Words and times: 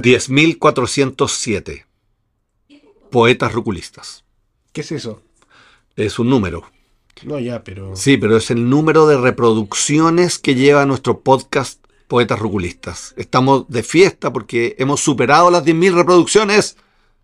10.407 0.00 1.84
poetas 3.10 3.52
ruculistas. 3.52 4.24
¿Qué 4.72 4.80
es 4.80 4.92
eso? 4.92 5.22
Es 5.96 6.18
un 6.18 6.30
número. 6.30 6.64
No, 7.22 7.38
ya, 7.38 7.62
pero. 7.62 7.94
Sí, 7.96 8.16
pero 8.16 8.38
es 8.38 8.50
el 8.50 8.70
número 8.70 9.06
de 9.06 9.18
reproducciones 9.18 10.38
que 10.38 10.54
lleva 10.54 10.86
nuestro 10.86 11.20
podcast 11.20 11.84
Poetas 12.08 12.38
Ruculistas. 12.38 13.14
Estamos 13.18 13.68
de 13.68 13.82
fiesta 13.82 14.32
porque 14.32 14.74
hemos 14.78 15.00
superado 15.00 15.50
las 15.50 15.64
10.000 15.64 15.94
reproducciones. 15.94 16.76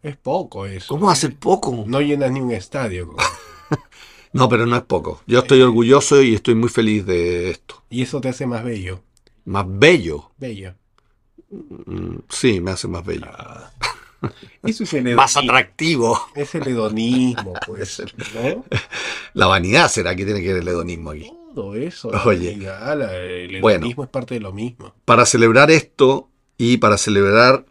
Es 0.02 0.16
poco 0.16 0.66
eso. 0.66 0.88
¿Cómo 0.88 1.10
hace 1.10 1.30
poco? 1.30 1.84
No 1.86 2.00
llenas 2.02 2.30
ni 2.30 2.40
un 2.40 2.52
estadio. 2.52 3.14
no, 4.32 4.48
pero 4.50 4.66
no 4.66 4.76
es 4.76 4.82
poco. 4.82 5.22
Yo 5.26 5.38
estoy 5.38 5.62
orgulloso 5.62 6.20
y 6.20 6.34
estoy 6.34 6.54
muy 6.54 6.68
feliz 6.68 7.06
de 7.06 7.50
esto. 7.50 7.82
¿Y 7.88 8.02
eso 8.02 8.20
te 8.20 8.28
hace 8.28 8.46
más 8.46 8.62
bello? 8.62 9.00
¿Más 9.46 9.64
bello? 9.66 10.30
Bello. 10.36 10.74
Sí, 12.28 12.60
me 12.60 12.72
hace 12.72 12.88
más 12.88 13.04
bello. 13.04 13.26
Ah. 13.28 13.70
Eso 14.62 14.84
es 14.84 14.94
el 14.94 15.14
más 15.14 15.36
atractivo. 15.36 16.20
Es 16.34 16.54
el 16.54 16.66
hedonismo, 16.66 17.54
pues. 17.66 18.02
¿no? 18.34 18.64
La 19.34 19.46
vanidad 19.46 19.90
será 19.90 20.16
que 20.16 20.24
tiene 20.24 20.40
que 20.40 20.52
ver 20.52 20.62
el 20.62 20.68
hedonismo 20.68 21.10
aquí. 21.10 21.30
Todo 21.54 21.74
eso. 21.74 22.08
Oye. 22.24 22.52
el 22.52 23.56
hedonismo 23.56 24.04
es 24.04 24.10
parte 24.10 24.34
de 24.34 24.40
lo 24.40 24.52
mismo. 24.52 24.94
Para 25.04 25.26
celebrar 25.26 25.70
esto 25.70 26.28
y 26.58 26.78
para 26.78 26.98
celebrar 26.98 27.66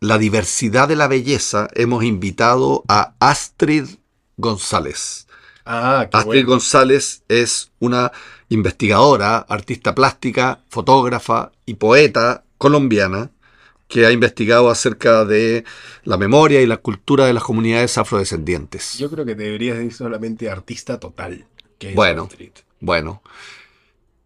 la 0.00 0.18
diversidad 0.18 0.88
de 0.88 0.96
la 0.96 1.08
belleza, 1.08 1.68
hemos 1.74 2.04
invitado 2.04 2.84
a 2.88 3.14
Astrid 3.20 3.84
González. 4.36 5.26
Ah, 5.66 6.08
qué 6.10 6.16
Astrid 6.16 6.46
González 6.46 7.22
es 7.28 7.70
una 7.78 8.10
investigadora, 8.48 9.38
artista 9.38 9.94
plástica, 9.94 10.60
fotógrafa 10.68 11.52
y 11.66 11.74
poeta 11.74 12.44
colombiana 12.60 13.30
que 13.88 14.04
ha 14.04 14.12
investigado 14.12 14.68
acerca 14.68 15.24
de 15.24 15.64
la 16.04 16.18
memoria 16.18 16.60
y 16.60 16.66
la 16.66 16.76
cultura 16.76 17.24
de 17.24 17.32
las 17.32 17.42
comunidades 17.42 17.96
afrodescendientes. 17.96 18.98
Yo 18.98 19.10
creo 19.10 19.24
que 19.24 19.34
deberías 19.34 19.78
decir 19.78 19.94
solamente 19.94 20.50
artista 20.50 21.00
total. 21.00 21.46
bueno, 21.94 22.28
bueno. 22.80 23.22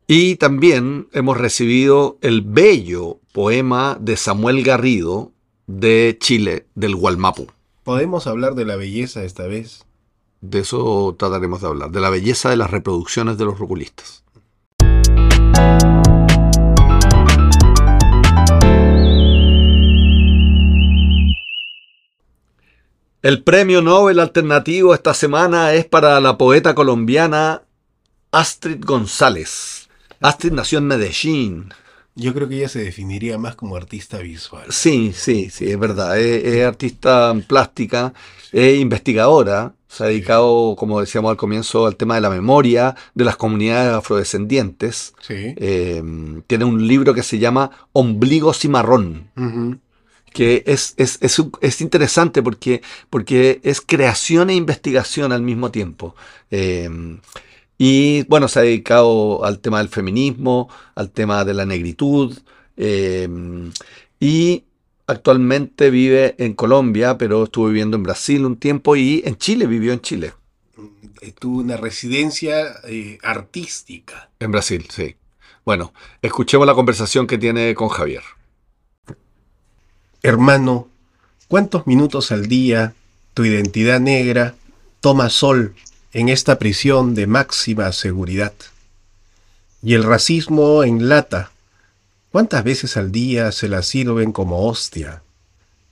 Y 0.08 0.34
también 0.34 1.06
hemos 1.12 1.38
recibido 1.38 2.18
el 2.22 2.42
bello 2.42 3.20
poema 3.32 3.96
de 4.00 4.16
Samuel 4.16 4.64
Garrido 4.64 5.30
de 5.68 6.18
Chile, 6.20 6.66
del 6.74 6.96
Gualmapu. 6.96 7.46
¿Podemos 7.84 8.26
hablar 8.26 8.56
de 8.56 8.64
la 8.64 8.74
belleza 8.74 9.22
esta 9.22 9.46
vez? 9.46 9.84
De 10.40 10.58
eso 10.58 11.14
trataremos 11.16 11.60
de 11.60 11.68
hablar, 11.68 11.90
de 11.92 12.00
la 12.00 12.10
belleza 12.10 12.50
de 12.50 12.56
las 12.56 12.72
reproducciones 12.72 13.38
de 13.38 13.44
los 13.44 13.60
ruculistas. 13.60 14.24
El 23.24 23.42
premio 23.42 23.80
Nobel 23.80 24.20
alternativo 24.20 24.92
esta 24.92 25.14
semana 25.14 25.72
es 25.72 25.86
para 25.86 26.20
la 26.20 26.36
poeta 26.36 26.74
colombiana 26.74 27.62
Astrid 28.30 28.84
González. 28.84 29.88
Astrid 30.20 30.52
nació 30.52 30.76
en 30.76 30.88
Medellín. 30.88 31.72
Yo 32.14 32.34
creo 32.34 32.50
que 32.50 32.58
ella 32.58 32.68
se 32.68 32.84
definiría 32.84 33.38
más 33.38 33.56
como 33.56 33.76
artista 33.76 34.18
visual. 34.18 34.66
Sí, 34.68 35.14
sí, 35.14 35.48
sí, 35.48 35.70
es 35.70 35.78
verdad. 35.78 36.18
Es, 36.18 36.66
artista 36.66 37.34
plástica, 37.48 38.12
es 38.52 38.78
investigadora. 38.78 39.72
Se 39.88 40.04
ha 40.04 40.08
dedicado, 40.08 40.76
como 40.76 41.00
decíamos 41.00 41.30
al 41.30 41.38
comienzo, 41.38 41.86
al 41.86 41.96
tema 41.96 42.16
de 42.16 42.20
la 42.20 42.28
memoria 42.28 42.94
de 43.14 43.24
las 43.24 43.36
comunidades 43.36 43.94
afrodescendientes. 43.94 45.14
Sí. 45.22 45.54
Eh, 45.56 46.02
tiene 46.46 46.66
un 46.66 46.86
libro 46.86 47.14
que 47.14 47.22
se 47.22 47.38
llama 47.38 47.70
Ombligo 47.94 48.52
Cimarrón 48.52 49.30
que 50.34 50.64
es, 50.66 50.94
es, 50.96 51.18
es, 51.22 51.40
es, 51.60 51.80
interesante 51.80 52.42
porque, 52.42 52.82
porque 53.08 53.60
es 53.62 53.80
creación 53.80 54.50
e 54.50 54.56
investigación 54.56 55.30
al 55.30 55.42
mismo 55.42 55.70
tiempo. 55.70 56.16
Em, 56.50 57.20
y 57.78 58.24
bueno, 58.24 58.48
se 58.48 58.58
ha 58.58 58.62
dedicado 58.62 59.44
al 59.44 59.60
tema 59.60 59.78
del 59.78 59.88
feminismo, 59.88 60.68
al 60.96 61.10
tema 61.10 61.44
de 61.44 61.54
la 61.54 61.64
negritud, 61.64 62.36
em, 62.76 63.70
y 64.18 64.64
actualmente 65.06 65.90
vive 65.90 66.34
en 66.38 66.54
Colombia, 66.54 67.16
pero 67.16 67.44
estuvo 67.44 67.68
viviendo 67.68 67.96
en 67.96 68.02
Brasil 68.02 68.44
un 68.44 68.56
tiempo 68.56 68.96
y 68.96 69.22
en 69.24 69.36
Chile, 69.36 69.68
vivió 69.68 69.92
en 69.92 70.00
Chile. 70.00 70.32
Tuvo 71.38 71.60
una 71.60 71.76
residencia 71.76 72.74
eh, 72.88 73.18
artística. 73.22 74.30
En 74.40 74.50
Brasil, 74.50 74.86
sí. 74.90 75.14
Bueno, 75.64 75.94
escuchemos 76.22 76.66
la 76.66 76.74
conversación 76.74 77.28
que 77.28 77.38
tiene 77.38 77.72
con 77.76 77.88
Javier. 77.88 78.22
Hermano, 80.24 80.88
¿cuántos 81.48 81.86
minutos 81.86 82.32
al 82.32 82.46
día 82.46 82.94
tu 83.34 83.44
identidad 83.44 84.00
negra 84.00 84.54
toma 85.02 85.28
sol 85.28 85.74
en 86.14 86.30
esta 86.30 86.58
prisión 86.58 87.14
de 87.14 87.26
máxima 87.26 87.92
seguridad? 87.92 88.54
Y 89.82 89.92
el 89.92 90.02
racismo 90.02 90.82
en 90.82 91.10
lata, 91.10 91.50
¿cuántas 92.32 92.64
veces 92.64 92.96
al 92.96 93.12
día 93.12 93.52
se 93.52 93.68
la 93.68 93.82
sirven 93.82 94.32
como 94.32 94.66
hostia? 94.66 95.22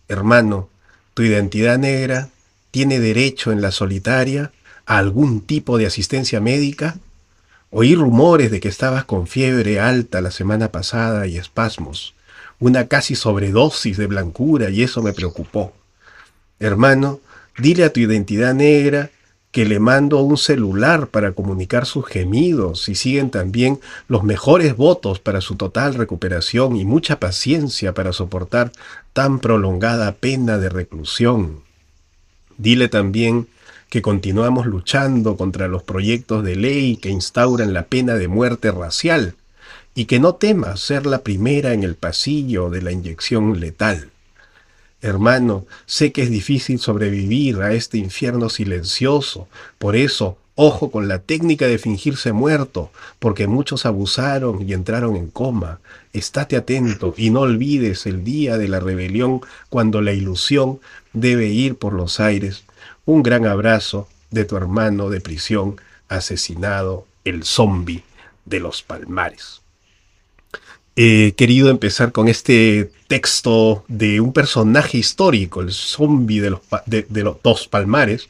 Hermano, 0.09 0.71
tu 1.13 1.25
identidad 1.25 1.77
negra 1.77 2.31
tiene 2.71 3.01
derecho 3.01 3.53
en 3.53 3.61
la 3.61 3.71
solitaria 3.71 4.51
a 4.87 4.97
algún 4.97 5.43
tipo 5.43 5.77
de 5.77 5.85
asistencia 5.85 6.41
médica? 6.41 6.97
Oí 7.69 7.95
rumores 7.95 8.51
de 8.51 8.61
que 8.61 8.69
estabas 8.69 9.05
con 9.05 9.27
fiebre 9.27 9.79
alta 9.79 10.23
la 10.23 10.31
semana 10.31 10.73
pasada 10.73 11.27
y 11.27 11.37
espasmos 11.37 12.15
una 12.63 12.87
casi 12.87 13.17
sobredosis 13.17 13.97
de 13.97 14.07
blancura 14.07 14.71
y 14.71 14.85
eso 14.85 15.03
me 15.03 15.13
preocupó. 15.13 15.73
Hermano, 16.61 17.19
dile 17.59 17.83
a 17.83 17.93
tu 17.93 17.99
identidad 17.99 18.55
negra 18.55 19.11
que 19.51 19.67
le 19.67 19.81
mando 19.81 20.21
un 20.21 20.39
celular 20.39 21.09
para 21.09 21.33
comunicar 21.33 21.87
sus 21.87 22.07
gemidos 22.07 22.89
y 22.89 22.95
siguen 22.95 23.31
también 23.31 23.81
los 24.07 24.23
mejores 24.23 24.77
votos 24.77 25.19
para 25.19 25.41
su 25.41 25.57
total 25.57 25.95
recuperación 25.95 26.77
y 26.77 26.85
mucha 26.85 27.19
paciencia 27.19 27.95
para 27.95 28.13
soportar 28.13 28.71
tan 29.13 29.41
prolongada 29.41 30.13
pena 30.13 30.57
de 30.57 30.69
reclusión. 30.69 31.63
Dile 32.59 32.87
también 32.89 33.49
que 33.91 34.03
continuamos 34.03 34.67
luchando 34.67 35.37
contra 35.37 35.67
los 35.67 35.83
proyectos 35.83 36.45
de 36.45 36.55
ley 36.55 36.97
que 36.97 37.11
instauran 37.11 37.73
la 37.73 37.87
pena 37.87 38.15
de 38.15 38.29
muerte 38.29 38.71
racial 38.71 39.35
y 39.95 40.07
que 40.07 40.21
no 40.21 40.35
temas 40.35 40.81
ser 40.81 41.07
la 41.07 41.23
primera 41.23 41.73
en 41.75 41.83
el 41.83 41.95
pasillo 41.95 42.71
de 42.71 42.83
la 42.83 42.93
inyección 42.93 43.61
letal. 43.61 44.11
Hermano, 45.03 45.67
sé 45.85 46.13
que 46.13 46.23
es 46.23 46.31
difícil 46.31 46.79
sobrevivir 46.79 47.61
a 47.61 47.73
este 47.73 47.99
infierno 47.99 48.49
silencioso, 48.49 49.49
por 49.79 49.97
eso, 49.97 50.39
ojo 50.55 50.93
con 50.93 51.09
la 51.09 51.19
técnica 51.19 51.67
de 51.67 51.79
fingirse 51.79 52.33
muerto, 52.33 52.93
porque 53.19 53.49
muchos 53.49 53.85
abusaron 53.85 54.67
y 54.67 54.75
entraron 54.75 55.17
en 55.17 55.29
coma. 55.29 55.81
Estate 56.13 56.57
atento 56.57 57.15
y 57.17 57.31
no 57.31 57.41
olvides 57.41 58.07
el 58.07 58.23
día 58.23 58.59
de 58.59 58.69
la 58.69 58.79
rebelión 58.79 59.41
cuando 59.71 60.01
la 60.01 60.13
ilusión 60.13 60.79
debe 61.13 61.49
ir 61.49 61.75
por 61.77 61.95
los 61.95 62.21
aires. 62.21 62.63
Un 63.05 63.25
gran 63.25 63.47
abrazo 63.47 64.09
de 64.31 64.45
tu 64.45 64.57
hermano 64.57 65.11
de 65.11 65.21
prisión 65.21 65.81
asesinado, 66.09 67.07
el 67.25 67.43
zombi 67.45 68.05
de 68.45 68.61
los 68.61 68.83
palmares. 68.83 69.62
He 70.95 71.33
querido 71.37 71.71
empezar 71.71 72.13
con 72.13 72.29
este 72.29 72.91
texto 73.09 73.83
de 73.89 74.21
un 74.21 74.35
personaje 74.35 74.99
histórico, 74.99 75.63
el 75.63 75.73
zombie 75.73 76.41
de 76.41 76.51
los, 76.51 76.61
de, 76.85 77.07
los 77.23 77.39
dos 77.43 77.67
palmares, 77.67 78.29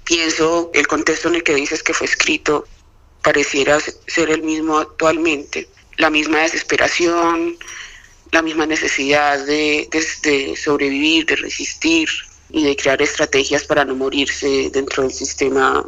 pienso 0.04 0.70
el 0.72 0.86
contexto 0.86 1.28
en 1.28 1.36
el 1.36 1.42
que 1.42 1.54
dices 1.54 1.82
que 1.82 1.92
fue 1.92 2.06
escrito 2.06 2.66
pareciera 3.22 3.78
ser 4.06 4.30
el 4.30 4.42
mismo 4.42 4.78
actualmente. 4.78 5.68
La 5.96 6.10
misma 6.10 6.40
desesperación, 6.40 7.58
la 8.32 8.42
misma 8.42 8.66
necesidad 8.66 9.44
de, 9.44 9.88
de, 10.22 10.56
sobrevivir, 10.56 11.26
de 11.26 11.36
resistir 11.36 12.08
y 12.50 12.64
de 12.64 12.76
crear 12.76 13.02
estrategias 13.02 13.64
para 13.64 13.84
no 13.84 13.94
morirse 13.96 14.70
dentro 14.72 15.02
del 15.02 15.12
sistema 15.12 15.84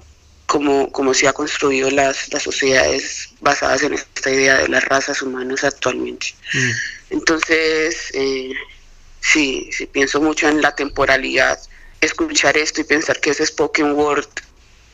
como, 0.47 0.91
como 0.91 1.15
se 1.15 1.29
ha 1.29 1.33
construido 1.33 1.91
las, 1.91 2.33
las 2.33 2.43
sociedades 2.43 3.31
basadas 3.41 3.83
en 3.83 3.93
esta 3.95 4.31
idea 4.31 4.57
de 4.59 4.69
las 4.69 4.85
razas 4.85 5.23
humanas 5.23 5.63
actualmente. 5.63 6.35
Mm. 6.53 6.98
Entonces, 7.11 8.11
eh, 8.15 8.53
sí, 9.21 9.69
sí, 9.73 9.87
pienso 9.87 10.21
mucho 10.21 10.49
en 10.49 10.61
la 10.61 10.75
temporalidad. 10.75 11.59
Escuchar 12.01 12.57
esto 12.57 12.81
y 12.81 12.85
pensar 12.85 13.21
que 13.21 13.31
ese 13.31 13.47
spoken 13.47 13.93
word 13.93 14.27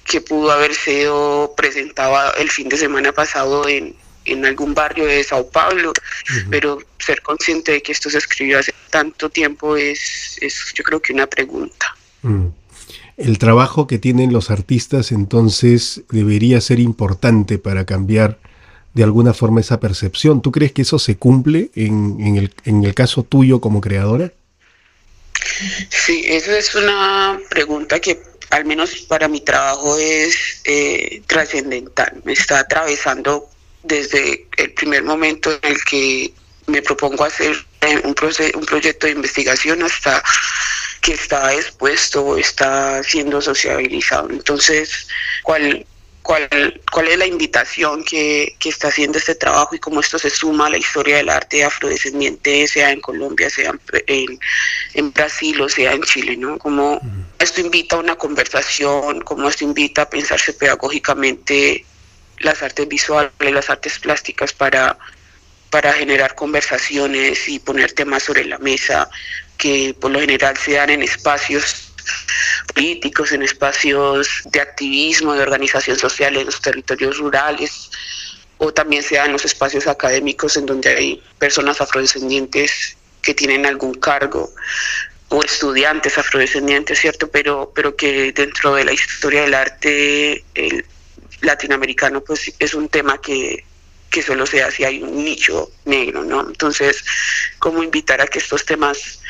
que 0.04 0.20
pudo 0.20 0.52
haber 0.52 0.74
sido 0.74 1.54
presentado 1.56 2.34
el 2.34 2.50
fin 2.50 2.68
de 2.68 2.76
semana 2.76 3.12
pasado 3.12 3.66
en, 3.68 3.96
en 4.24 4.44
algún 4.44 4.74
barrio 4.74 5.06
de 5.06 5.24
Sao 5.24 5.48
Paulo, 5.50 5.92
pero 6.50 6.78
ser 6.98 7.22
consciente 7.22 7.72
de 7.72 7.82
que 7.82 7.92
esto 7.92 8.10
se 8.10 8.18
escribió 8.18 8.58
hace 8.58 8.74
tanto 8.90 9.30
tiempo 9.30 9.76
es, 9.76 10.38
es 10.40 10.72
yo 10.74 10.84
creo 10.84 11.00
que 11.00 11.12
una 11.12 11.26
pregunta. 11.26 11.96
Mm. 12.22 12.48
El 13.16 13.38
trabajo 13.38 13.86
que 13.86 13.98
tienen 13.98 14.32
los 14.32 14.50
artistas 14.50 15.12
entonces 15.12 16.02
debería 16.10 16.60
ser 16.60 16.80
importante 16.80 17.58
para 17.58 17.84
cambiar 17.84 18.38
de 18.94 19.02
alguna 19.02 19.34
forma 19.34 19.60
esa 19.60 19.80
percepción. 19.80 20.40
¿Tú 20.40 20.52
crees 20.52 20.72
que 20.72 20.82
eso 20.82 20.98
se 20.98 21.16
cumple 21.16 21.70
en, 21.74 22.36
el, 22.36 22.54
en 22.64 22.84
el 22.84 22.94
caso 22.94 23.24
tuyo 23.24 23.60
como 23.60 23.80
creadora? 23.80 24.32
Sí, 25.90 26.24
eso 26.26 26.52
es 26.52 26.74
una 26.74 27.38
pregunta 27.50 28.00
que 28.00 28.22
al 28.50 28.64
menos 28.64 28.94
para 29.08 29.26
mi 29.28 29.40
trabajo 29.40 29.98
es 29.98 30.60
eh, 30.64 31.22
trascendental. 31.26 32.22
Me 32.24 32.32
está 32.32 32.60
atravesando 32.60 33.48
desde 33.82 34.46
el 34.56 34.72
primer 34.72 35.02
momento 35.02 35.50
en 35.50 35.72
el 35.72 35.84
que 35.84 36.32
me 36.66 36.80
propongo 36.80 37.24
hacer 37.24 37.56
un, 38.04 38.14
un 38.54 38.64
proyecto 38.64 39.06
de 39.06 39.12
investigación 39.12 39.82
hasta 39.82 40.22
que 41.00 41.12
está 41.12 41.52
expuesto 41.54 42.24
o 42.24 42.36
está 42.38 43.02
siendo 43.02 43.42
sociabilizado. 43.42 44.30
Entonces, 44.30 45.06
¿cuál, 45.42 45.84
cuál, 46.24 46.48
cuál 46.90 47.08
es 47.08 47.18
la 47.18 47.26
invitación 47.26 48.02
que, 48.02 48.56
que, 48.58 48.70
está 48.70 48.88
haciendo 48.88 49.18
este 49.18 49.34
trabajo 49.34 49.74
y 49.74 49.78
cómo 49.78 50.00
esto 50.00 50.18
se 50.18 50.30
suma 50.30 50.66
a 50.66 50.70
la 50.70 50.78
historia 50.78 51.18
del 51.18 51.28
arte 51.28 51.62
afrodescendiente, 51.62 52.66
sea 52.66 52.90
en 52.90 53.02
Colombia, 53.02 53.50
sea 53.50 53.72
en, 54.06 54.40
en 54.94 55.12
Brasil 55.12 55.60
o 55.60 55.68
sea 55.68 55.92
en 55.92 56.02
Chile, 56.02 56.38
¿no? 56.38 56.58
Cómo 56.58 56.98
esto 57.38 57.60
invita 57.60 57.96
a 57.96 57.98
una 57.98 58.16
conversación, 58.16 59.20
cómo 59.20 59.50
esto 59.50 59.64
invita 59.64 60.02
a 60.02 60.10
pensarse 60.10 60.54
pedagógicamente 60.54 61.84
las 62.38 62.62
artes 62.62 62.88
visuales, 62.88 63.32
las 63.38 63.68
artes 63.68 63.98
plásticas 63.98 64.54
para, 64.54 64.96
para 65.68 65.92
generar 65.92 66.34
conversaciones 66.34 67.46
y 67.50 67.58
poner 67.58 67.92
temas 67.92 68.22
sobre 68.22 68.46
la 68.46 68.56
mesa 68.58 69.10
que 69.58 69.94
por 70.00 70.10
lo 70.10 70.20
general 70.20 70.56
se 70.56 70.72
dan 70.72 70.88
en 70.88 71.02
espacios 71.02 71.93
políticos, 72.74 73.32
en 73.32 73.42
espacios 73.42 74.28
de 74.46 74.60
activismo, 74.60 75.34
de 75.34 75.42
organización 75.42 75.98
social 75.98 76.36
en 76.36 76.46
los 76.46 76.60
territorios 76.60 77.18
rurales, 77.18 77.90
o 78.58 78.72
también 78.72 79.02
se 79.02 79.16
dan 79.16 79.26
en 79.26 79.32
los 79.32 79.44
espacios 79.44 79.86
académicos 79.86 80.56
en 80.56 80.66
donde 80.66 80.88
hay 80.90 81.22
personas 81.38 81.80
afrodescendientes 81.80 82.96
que 83.22 83.34
tienen 83.34 83.66
algún 83.66 83.94
cargo 83.94 84.52
o 85.28 85.42
estudiantes 85.42 86.16
afrodescendientes, 86.18 87.00
¿cierto? 87.00 87.28
Pero, 87.30 87.72
pero 87.74 87.96
que 87.96 88.32
dentro 88.32 88.74
de 88.74 88.84
la 88.84 88.92
historia 88.92 89.42
del 89.42 89.54
arte, 89.54 90.44
latinoamericano, 91.40 92.22
pues 92.22 92.52
es 92.58 92.74
un 92.74 92.88
tema 92.88 93.20
que, 93.20 93.64
solo 94.24 94.46
se 94.46 94.62
hace, 94.62 94.86
hay 94.86 95.02
un 95.02 95.24
nicho 95.24 95.72
negro, 95.86 96.22
¿no? 96.22 96.46
Entonces, 96.46 97.04
¿cómo 97.58 97.82
invitar 97.82 98.20
a 98.20 98.28
que 98.28 98.38
estos 98.38 98.64
temas 98.64 99.20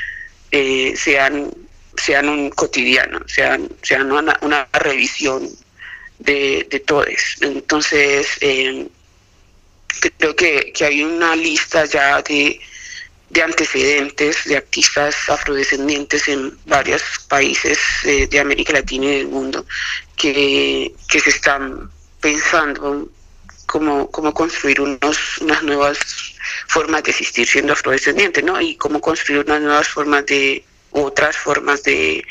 eh, 0.50 0.94
sean, 0.97 1.50
sean 1.96 2.29
un 2.29 2.50
cotidiano, 2.50 3.20
sean, 3.26 3.69
sean 3.82 4.11
una, 4.12 4.69
revisión 4.73 5.49
de, 6.19 6.67
de 6.70 6.81
todos? 6.81 7.06
Entonces, 7.41 8.29
eh, 8.41 8.88
creo 10.19 10.37
que, 10.37 10.73
hay 10.81 11.02
una 11.02 11.37
lista 11.37 11.85
ya 11.85 12.23
de, 12.23 12.61
de 13.31 13.43
antecedentes 13.43 14.44
de 14.44 14.56
artistas 14.56 15.17
afrodescendientes 15.29 16.29
en 16.29 16.56
varios 16.67 17.02
países 17.29 17.79
eh, 18.05 18.26
de 18.26 18.40
América 18.40 18.73
Latina 18.73 19.06
y 19.06 19.19
del 19.19 19.29
mundo 19.29 19.67
que, 20.17 20.94
que 21.08 21.20
se 21.20 21.31
están 21.31 21.90
pensando 22.20 23.08
cómo, 23.67 24.11
cómo 24.11 24.32
construir 24.32 24.81
unos, 24.81 25.38
unas 25.38 25.62
nuevas 25.62 25.99
formas 26.69 27.02
de 27.02 27.11
existir 27.11 27.47
siendo 27.47 27.73
afrodescendiente, 27.73 28.43
¿no? 28.43 28.61
Y 28.61 28.76
cómo 28.76 29.00
construir 29.00 29.44
unas 29.44 29.61
nuevas 29.61 29.88
formas 29.88 30.25
de, 30.26 30.64
otras 30.94 31.37
formas 31.37 31.82
de, 31.82 32.25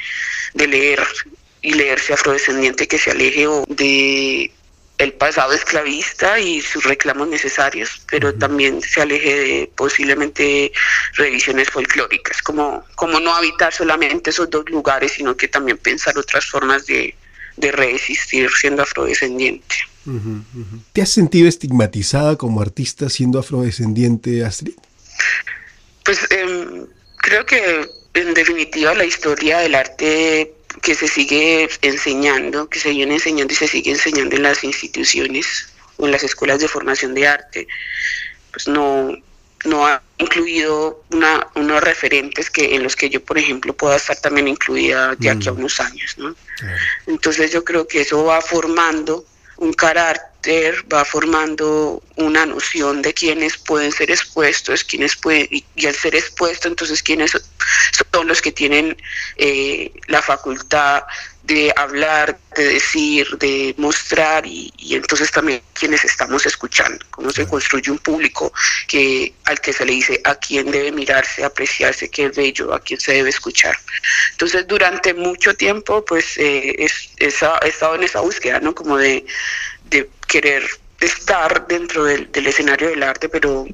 de 0.54 0.68
leer 0.68 1.04
y 1.62 1.74
leerse 1.74 2.14
afrodescendiente 2.14 2.88
que 2.88 2.98
se 2.98 3.12
aleje 3.12 3.48
de 3.68 4.52
el 4.98 5.14
pasado 5.14 5.54
esclavista 5.54 6.40
y 6.40 6.62
sus 6.62 6.84
reclamos 6.84 7.28
necesarios, 7.28 8.02
pero 8.10 8.34
también 8.34 8.82
se 8.82 9.02
aleje 9.02 9.36
de 9.36 9.72
posiblemente 9.76 10.72
revisiones 11.14 11.70
folclóricas, 11.70 12.42
como, 12.42 12.84
como 12.96 13.20
no 13.20 13.34
habitar 13.34 13.74
solamente 13.74 14.30
esos 14.30 14.50
dos 14.50 14.70
lugares, 14.70 15.14
sino 15.14 15.36
que 15.36 15.48
también 15.48 15.78
pensar 15.78 16.18
otras 16.18 16.46
formas 16.46 16.86
de, 16.86 17.16
de 17.58 17.72
resistir 17.72 18.50
siendo 18.52 18.84
afrodescendiente. 18.84 19.76
¿Te 20.92 21.02
has 21.02 21.10
sentido 21.10 21.48
estigmatizada 21.48 22.36
como 22.36 22.62
artista 22.62 23.10
siendo 23.10 23.40
afrodescendiente, 23.40 24.44
Astrid? 24.46 24.74
Pues 26.04 26.20
em, 26.30 26.86
creo 27.18 27.46
que 27.46 27.88
en 28.14 28.34
definitiva 28.34 28.94
la 28.94 29.06
historia 29.06 29.60
del 29.60 29.76
arte 29.76 30.54
que 30.82 30.96
se 30.96 31.08
sigue 31.08 31.70
enseñando, 31.82 32.68
que 32.68 32.80
se 32.80 32.90
viene 32.90 33.16
enseñando 33.16 33.54
y 33.54 33.56
se 33.56 33.68
sigue 33.68 33.92
enseñando 33.92 34.36
en 34.36 34.44
las 34.44 34.64
instituciones 34.64 35.70
o 35.98 36.06
en 36.06 36.12
las 36.12 36.24
escuelas 36.24 36.60
de 36.60 36.68
formación 36.68 37.14
de 37.14 37.28
arte, 37.28 37.68
pues 38.52 38.68
no, 38.68 39.16
no 39.66 39.88
ha 39.88 40.02
incluido 40.18 41.04
una, 41.12 41.48
unos 41.56 41.82
referentes 41.82 42.50
que 42.50 42.76
en 42.76 42.84
los 42.84 42.96
que 42.96 43.10
yo, 43.10 43.24
por 43.24 43.38
ejemplo, 43.38 43.74
pueda 43.74 43.96
estar 43.96 44.18
también 44.18 44.48
incluida 44.48 45.16
de 45.16 45.30
aquí 45.30 45.48
a 45.48 45.54
mm. 45.54 45.58
unos 45.58 45.80
años. 45.80 46.18
¿no? 46.18 46.36
Entonces 47.08 47.52
yo 47.52 47.64
creo 47.64 47.88
que 47.88 48.02
eso 48.02 48.24
va 48.24 48.42
formando 48.42 49.26
un 49.58 49.74
carácter, 49.74 50.33
va 50.92 51.06
formando 51.06 52.02
una 52.18 52.46
noción 52.46 53.02
de 53.02 53.14
quiénes 53.14 53.58
pueden 53.58 53.92
ser 53.92 54.12
expuestos, 54.12 54.84
quiénes 54.84 55.16
pueden, 55.16 55.48
y, 55.50 55.86
al 55.86 55.96
ser 55.96 56.16
expuesto, 56.16 56.68
entonces 56.68 57.02
quiénes 57.02 57.32
son 57.32 58.28
los 58.28 58.42
que 58.42 58.52
tienen 58.52 58.98
eh, 59.38 59.92
la 60.08 60.22
facultad 60.22 61.04
de 61.44 61.74
hablar, 61.76 62.40
de 62.56 62.66
decir, 62.66 63.28
de 63.38 63.76
mostrar 63.78 64.46
y, 64.46 64.72
entonces 64.92 65.30
también 65.30 65.62
quienes 65.74 66.06
estamos 66.06 66.46
escuchando, 66.46 67.06
cómo 67.10 67.32
se 67.32 67.46
construye 67.46 67.92
un 67.92 67.98
público 67.98 68.54
que 68.88 69.34
al 69.44 69.60
que 69.60 69.74
se 69.74 69.86
le 69.86 69.94
dice 69.94 70.22
a 70.24 70.36
quién 70.36 70.72
debe 70.72 70.92
mirarse, 70.94 71.44
apreciarse, 71.44 72.10
qué 72.10 72.26
es 72.26 72.36
bello, 72.36 72.74
a 72.74 72.80
quién 72.80 73.00
se 73.00 73.14
debe 73.14 73.30
escuchar. 73.30 73.78
Entonces 74.32 74.66
durante 74.68 75.14
mucho 75.14 75.54
tiempo 75.54 76.06
pues 76.06 76.38
eh, 76.38 76.76
es, 76.80 77.10
he 77.18 77.28
estado 77.28 77.96
en 77.96 78.04
esa 78.04 78.22
búsqueda, 78.22 78.62
¿no? 78.62 78.74
Como 78.74 78.98
de, 78.98 79.26
de 79.90 80.10
querer 80.34 80.64
estar 81.00 81.68
dentro 81.68 82.06
del, 82.06 82.48
escenario 82.48 82.90
del 82.90 83.04
arte, 83.04 83.30
pero 83.30 83.68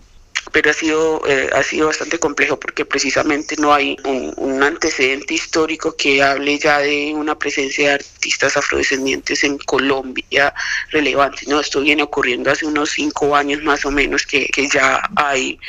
pero 0.51 0.71
ha 0.71 0.73
sido, 0.73 1.21
eh, 1.27 1.47
ha 1.53 1.61
sido 1.61 1.87
bastante 1.87 2.17
complejo 2.17 2.59
porque 2.59 2.83
precisamente 2.83 3.55
no 3.57 3.71
hay 3.71 3.95
un, 4.03 4.63
antecedente 4.63 5.35
histórico 5.35 5.95
que 5.95 6.23
hable 6.23 6.57
ya 6.57 6.79
de 6.79 7.13
una 7.13 7.37
presencia 7.37 7.89
de 7.89 7.93
artistas 7.95 8.57
afrodescendientes 8.57 9.43
en 9.43 9.57
Colombia 9.59 10.53
relevante. 10.91 11.45
¿no? 11.47 11.59
Esto 11.59 11.81
viene 11.81 12.03
ocurriendo 12.03 12.51
hace 12.51 12.65
unos 12.65 12.89
cinco 12.89 13.35
años 13.35 13.61
más 13.63 13.85
o 13.85 13.91
menos 13.91 14.25
que 14.25 14.49
ya 14.73 15.01
hay 15.15 15.59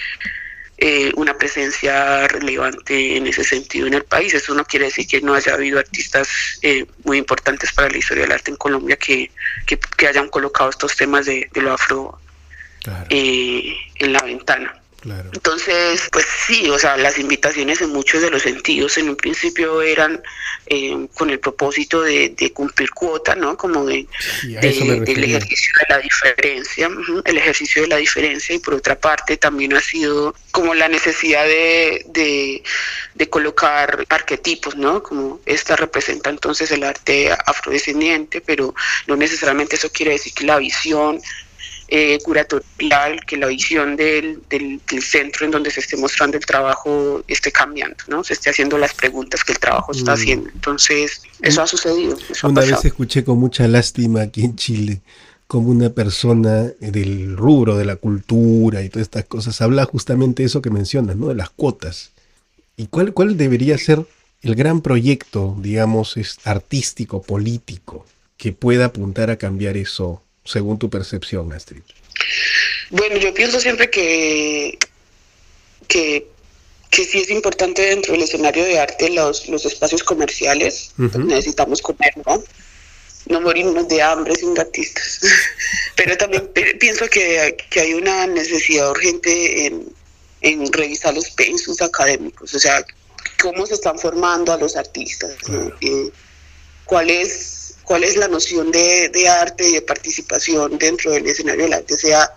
eh, 0.83 1.13
una 1.17 1.37
presencia 1.37 2.27
relevante 2.27 3.17
en 3.17 3.27
ese 3.27 3.45
sentido 3.45 3.87
en 3.87 3.95
el 3.95 4.05
país. 4.05 4.33
Eso 4.33 4.55
no 4.55 4.65
quiere 4.65 4.87
decir 4.87 5.07
que 5.07 5.21
no 5.21 5.35
haya 5.35 5.53
habido 5.53 5.79
artistas 5.79 6.29
eh, 6.63 6.87
muy 7.05 7.19
importantes 7.19 7.71
para 7.73 7.91
la 7.91 7.99
historia 7.99 8.23
del 8.23 8.33
arte 8.33 8.51
en 8.51 8.57
Colombia 8.57 8.97
que, 8.97 9.31
que, 9.67 10.07
hayan 10.07 10.29
colocado 10.29 10.71
estos 10.71 10.97
temas 10.97 11.27
de, 11.27 11.51
de 11.53 11.61
lo 11.61 11.75
afro 11.75 12.19
eh, 13.11 13.77
en 13.97 14.13
la 14.13 14.23
ventana. 14.23 14.80
Entonces, 15.03 16.09
pues 16.13 16.27
sí, 16.47 16.69
o 16.69 16.79
sea, 16.79 16.97
las 16.97 17.19
invitaciones 17.19 17.81
en 17.81 17.91
muchos 17.91 18.21
de 18.21 18.31
los 18.31 18.43
sentidos 18.43 18.99
en 18.99 19.09
un 19.09 19.17
principio 19.17 19.81
eran 19.81 20.23
eh, 20.67 21.09
con 21.15 21.31
el 21.31 21.41
propósito 21.41 22.03
de, 22.03 22.53
cumplir 22.55 22.91
cuota, 22.91 23.35
¿no? 23.35 23.57
Como 23.57 23.87
de, 23.87 24.07
del 24.43 25.25
ejercicio 25.25 25.73
de 25.81 25.95
la 25.95 25.99
diferencia, 26.01 26.91
el 27.25 27.39
ejercicio 27.39 27.83
de 27.83 27.89
la 27.89 27.97
diferencia 27.97 28.55
y 28.55 28.59
por 28.59 28.75
otra 28.75 28.99
parte 28.99 29.37
también 29.37 29.73
ha 29.75 29.81
sido 29.81 30.35
como 30.51 30.75
la 30.75 30.89
necesidad 30.89 31.45
de, 31.47 32.63
de 33.15 33.31
colocar 33.31 34.05
arquetipos, 34.09 34.77
¿no? 34.77 35.03
Como 35.03 35.41
esta 35.47 35.77
representa 35.77 36.29
entonces 36.31 36.71
el 36.73 36.85
arte 36.85 37.31
afrodescendiente, 37.47 38.41
pero 38.41 38.75
no 39.07 39.17
necesariamente 39.17 39.77
eso 39.77 39.91
quiere 39.91 40.13
decir 40.13 40.35
que 40.35 40.45
la 40.45 40.59
visión 40.59 41.21
eh, 41.91 42.19
curatorial, 42.23 43.25
que 43.27 43.37
la 43.37 43.49
visión 43.49 43.97
del, 43.97 44.41
del, 44.49 44.81
centro 45.03 45.45
en 45.45 45.51
donde 45.51 45.71
se 45.71 45.81
esté 45.81 45.97
mostrando 45.97 46.37
el 46.37 46.47
trabajo 46.47 47.23
esté 47.27 47.51
cambiando, 47.51 47.97
¿no? 48.07 48.23
Se 48.23 48.35
esté 48.35 48.51
haciendo 48.51 48.79
las 48.79 48.95
preguntas 48.95 49.43
que 49.43 49.53
el 49.53 49.59
trabajo 49.59 49.91
está 49.91 50.13
mm. 50.13 50.15
haciendo. 50.15 50.51
Entonces, 50.51 51.23
eso 51.43 51.63
ha 51.63 51.67
sucedido. 51.67 52.17
una 52.45 52.61
vez 52.61 52.85
escuché 52.85 53.25
con 53.25 53.39
mucha 53.39 53.67
lástima 53.67 54.23
aquí 54.23 54.45
en 54.45 54.57
Chile 54.57 55.01
como 55.49 55.71
una 55.71 55.91
persona 55.91 56.71
del 56.79 57.37
rubro 57.37 57.77
de 57.77 57.85
la 57.85 57.97
cultura 57.97 58.83
y 58.83 58.89
todas 58.89 59.07
estas 59.07 59.25
cosas 59.25 59.61
habla 59.61 59.85
justamente 59.85 60.45
eso 60.45 60.63
que 60.63 60.71
mencionas, 60.71 61.17
¿no? 61.17 61.27
De 61.27 61.35
las 61.35 61.51
cuotas. 61.51 62.13
¿Y 62.77 62.87
cuál, 62.87 63.13
cuál 63.13 63.37
debería 63.37 63.77
ser 63.77 64.07
el 64.43 64.55
gran 64.55 64.81
proyecto, 64.81 65.57
digamos, 65.61 66.17
es 66.17 66.39
artístico, 66.45 67.21
político, 67.21 68.07
que 68.37 68.53
pueda 68.53 68.87
apuntar 68.87 69.29
a 69.31 69.37
cambiar 69.37 69.77
eso, 69.77 70.23
según 70.51 70.79
tu 70.79 70.91
percepción, 70.91 71.53
Astrid? 71.53 71.83
Bueno, 72.91 73.17
yo 73.17 73.33
pienso 73.33 73.61
siempre 73.61 73.89
que, 73.89 74.79
que, 75.87 76.27
que 76.91 77.05
sí 77.05 77.19
es 77.21 77.31
importante 77.31 77.83
dentro 77.83 78.13
del 78.13 78.23
escenario 78.23 78.65
de 78.65 78.79
arte 78.79 79.11
los, 79.11 79.49
los 79.49 79.65
espacios 79.65 80.03
comerciales. 80.03 80.93
Necesitamos 80.97 81.81
comer, 81.81 82.13
¿no? 82.27 82.43
No 83.27 83.41
morimos 83.41 83.87
de 83.89 84.03
hambre 84.03 84.35
sin 84.35 84.59
artistas. 84.59 85.21
Pero 85.97 86.17
también 86.17 86.51
pienso 86.81 87.07
que, 87.09 87.57
que, 87.71 87.81
hay 87.81 87.95
una 87.95 88.27
necesidad 88.27 88.91
urgente 88.91 89.67
en, 89.67 89.87
en 90.41 90.73
revisar 90.73 91.15
los 91.15 91.31
pensos 91.31 91.81
académicos. 91.81 92.55
O 92.55 92.59
sea, 92.59 92.85
cómo 93.41 93.67
se 93.67 93.75
están 93.75 93.99
formando 93.99 94.53
a 94.53 94.57
los 94.57 94.77
artistas, 94.77 95.33
eh, 95.81 96.11
cuál 96.87 97.11
es 97.11 97.60
cuál 97.91 98.05
es 98.05 98.17
la 98.17 98.29
noción 98.29 98.71
de, 98.71 99.11
arte 99.29 99.69
y 99.69 99.73
de 99.73 99.83
participación 99.83 100.79
dentro 100.79 101.11
del 101.11 101.27
escenario 101.27 101.65
del 101.65 101.73
arte, 101.73 101.97
sea, 101.97 102.33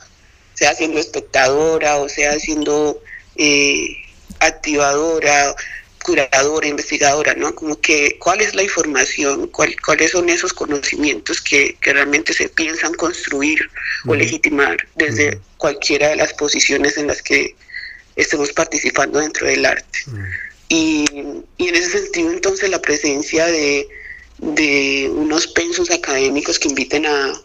sea 0.56 0.74
siendo 0.74 0.98
espectadora 0.98 1.98
o 1.98 2.10
sea 2.10 2.40
siendo 2.40 3.00
eh, 3.36 3.96
activadora, 4.40 5.56
curadora, 6.04 6.68
investigadora, 6.68 7.36
¿no? 7.36 7.54
Como 7.54 7.80
que 7.80 8.18
cuál 8.18 8.42
es 8.42 8.56
la 8.56 8.64
información, 8.64 9.48
cuáles 9.50 10.10
son 10.10 10.28
esos 10.30 10.54
conocimientos 10.54 11.40
que, 11.40 11.78
realmente 11.82 12.34
se 12.34 12.50
piensan 12.50 12.96
construir 12.96 13.60
o 14.08 14.16
legitimar 14.16 14.78
desde 14.96 15.40
cualquiera 15.58 16.10
de 16.10 16.16
las 16.16 16.34
posiciones 16.34 16.98
en 16.98 17.06
las 17.06 17.22
que 17.22 17.56
estemos 18.16 18.52
participando 18.54 19.20
dentro 19.20 19.46
del 19.46 19.68
arte. 19.68 20.00
Y, 20.68 21.06
en 21.60 21.76
ese 21.76 22.00
sentido, 22.00 22.32
entonces, 22.32 22.72
la 22.72 22.82
presencia 22.82 23.46
de, 23.46 23.88
unos 24.40 25.48
pensos 25.48 25.90
académicos 25.92 26.60
que 26.60 26.70
inviten 26.70 27.06
a, 27.06 27.42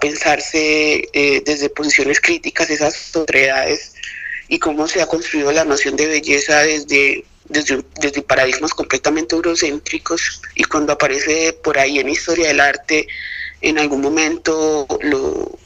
pensarse 0.00 1.06
eh, 1.12 1.42
desde 1.44 1.68
posiciones 1.68 2.18
críticas 2.18 2.70
esas 2.70 3.14
otredades 3.14 3.92
y 4.48 4.58
cómo 4.58 4.88
se 4.88 5.02
ha 5.02 5.06
construido 5.06 5.52
la 5.52 5.66
noción 5.66 5.96
de 5.96 6.06
belleza 6.06 6.62
desde, 6.62 7.26
desde, 7.50 7.84
desde 8.00 8.22
paradigmas 8.22 8.72
completamente 8.72 9.34
eurocéntricos 9.36 10.40
y 10.54 10.64
cuando 10.64 10.94
aparece 10.94 11.52
por 11.62 11.78
ahí 11.78 11.98
en 11.98 12.08
historia 12.08 12.48
del 12.48 12.60
arte, 12.60 13.06
en 13.60 13.78
algún 13.78 14.00
momento 14.00 14.86
lo 15.02 15.58